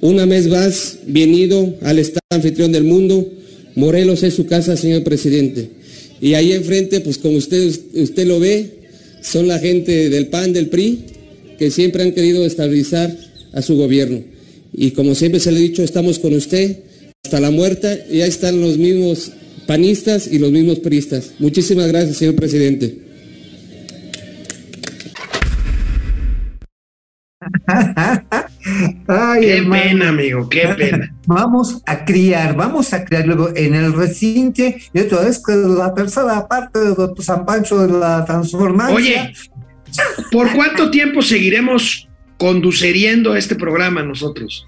[0.00, 3.30] Una vez más, bienvenido al Estado anfitrión del mundo.
[3.74, 5.68] Morelos es su casa, señor presidente.
[6.20, 8.70] Y ahí enfrente, pues como usted, usted lo ve,
[9.20, 11.00] son la gente del PAN, del PRI,
[11.58, 13.14] que siempre han querido estabilizar
[13.52, 14.22] a su gobierno.
[14.72, 16.78] Y como siempre se le ha dicho, estamos con usted
[17.22, 19.32] hasta la muerte y ahí están los mismos
[19.66, 21.32] panistas y los mismos priistas.
[21.38, 23.05] Muchísimas gracias, señor presidente.
[29.08, 29.82] Ay, Qué hermano.
[29.82, 31.14] pena, amigo, qué pena.
[31.26, 34.62] Vamos a criar, vamos a criar luego en el recinto.
[34.92, 38.96] Y otra vez que la tercera parte de San Pancho de la transformación.
[38.96, 39.32] Oye,
[40.32, 44.66] ¿por cuánto tiempo seguiremos conduceriendo este programa nosotros?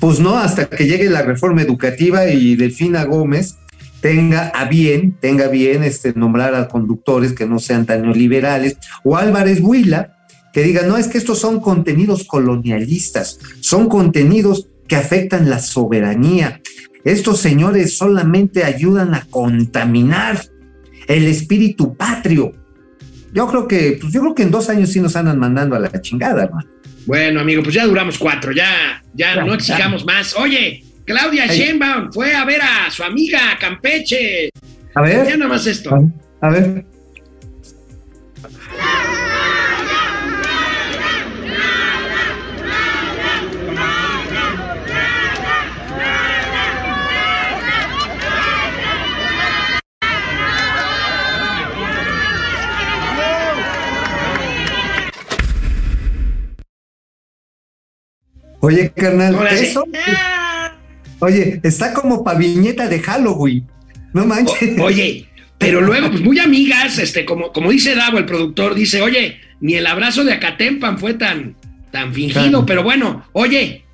[0.00, 3.56] Pues no, hasta que llegue la reforma educativa y Delfina Gómez
[4.00, 9.16] tenga a bien, tenga bien este, nombrar a conductores que no sean tan neoliberales, o
[9.16, 10.16] Álvarez Huila,
[10.52, 16.60] que diga, no, es que estos son contenidos colonialistas, son contenidos que afectan la soberanía.
[17.04, 20.44] Estos señores solamente ayudan a contaminar
[21.06, 22.52] el espíritu patrio.
[23.32, 25.78] Yo creo que, pues yo creo que en dos años sí nos andan mandando a
[25.78, 26.68] la chingada, hermano.
[27.06, 30.36] Bueno, amigo, pues ya duramos cuatro, ya, ya, Ya, no exijamos más.
[30.36, 31.58] Oye, Claudia Ay.
[31.58, 34.50] Sheinbaum fue a ver a su amiga Campeche.
[34.94, 35.26] A ver.
[35.26, 35.90] Ya nada más esto.
[36.40, 36.84] A ver.
[58.60, 59.84] Oye, carnal, eso.
[61.20, 63.66] Oye, está como pa' viñeta de Halloween.
[64.12, 64.78] No manches.
[64.78, 65.26] O- oye,
[65.58, 69.74] pero luego, pues muy amigas, este, como, como dice Davo, el productor, dice, oye, ni
[69.74, 71.56] el abrazo de Acatempan fue tan,
[71.90, 72.66] tan fingido, Claro.
[72.66, 73.84] pero bueno, oye,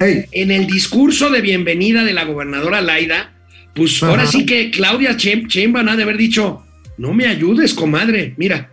[0.00, 3.32] en el discurso de bienvenida de la gobernadora Laida,
[3.74, 4.10] pues Ajá.
[4.10, 6.64] ahora sí que Claudia Chem- Sheinbaum ha de haber dicho,
[6.98, 8.70] no me ayudes, comadre, mira.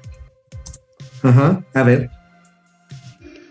[1.21, 2.09] Ajá, a ver.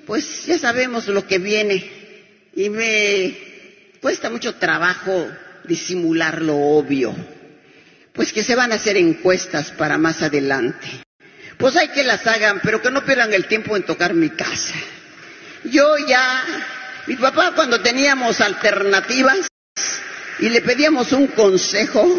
[0.08, 3.36] Pues ya sabemos lo que viene y me
[4.00, 5.28] cuesta mucho trabajo
[5.64, 7.14] disimular lo obvio.
[8.14, 10.88] Pues que se van a hacer encuestas para más adelante.
[11.58, 14.72] Pues hay que las hagan, pero que no pierdan el tiempo en tocar mi casa.
[15.64, 16.42] Yo ya,
[17.06, 19.46] mi papá cuando teníamos alternativas,
[20.38, 22.18] y le pedíamos un consejo,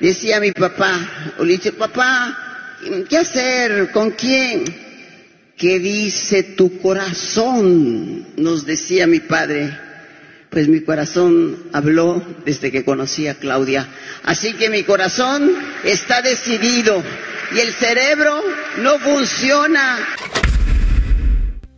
[0.00, 0.98] decía mi papá,
[1.38, 2.76] o le dice, papá,
[3.08, 3.92] ¿qué hacer?
[3.92, 4.89] ¿Con quién?
[5.60, 8.24] ¿Qué dice tu corazón?
[8.38, 9.70] Nos decía mi padre.
[10.48, 13.86] Pues mi corazón habló desde que conocí a Claudia.
[14.24, 15.50] Así que mi corazón
[15.84, 17.02] está decidido
[17.54, 18.40] y el cerebro
[18.80, 19.98] no funciona.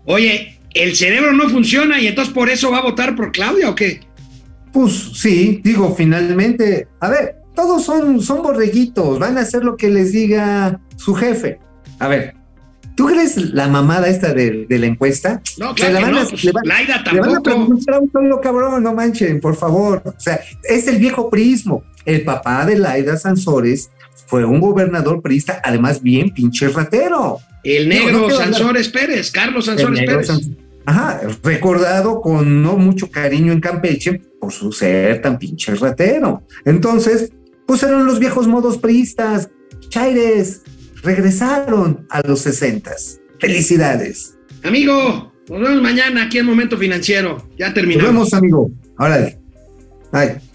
[0.04, 3.74] Oye, ¿el cerebro no funciona y entonces por eso va a votar por Claudia o
[3.74, 3.98] qué?
[4.72, 9.90] Pues sí, digo, finalmente, a ver, todos son, son borreguitos, van a hacer lo que
[9.90, 11.58] les diga su jefe.
[11.98, 12.41] A ver,
[13.02, 15.42] ¿tú crees la mamada esta de, de la encuesta?
[15.58, 17.94] No, claro la que van a- no, pues, le van- Laida Le van a preguntar
[17.94, 20.02] a un solo cabrón, no manchen, por favor.
[20.04, 21.84] O sea, es el viejo prismo.
[22.04, 23.90] El papá de Laida Sansores
[24.26, 27.38] fue un gobernador priista, además bien pinche ratero.
[27.64, 30.30] El negro no hablar- Sansores Pérez, Carlos Sansores Pérez.
[30.84, 36.42] Ajá, recordado con no mucho cariño en Campeche por su ser tan pinche ratero.
[36.64, 37.30] Entonces,
[37.66, 39.48] pues eran los viejos modos priistas.
[39.90, 40.62] Chaires,
[41.02, 43.20] regresaron a los sesentas.
[43.38, 44.36] Felicidades.
[44.62, 47.48] Amigo, nos vemos mañana aquí en Momento Financiero.
[47.58, 48.12] Ya Nos terminamos.
[48.12, 48.70] vemos, amigo.
[48.98, 49.38] Órale.
[50.12, 50.51] Bye.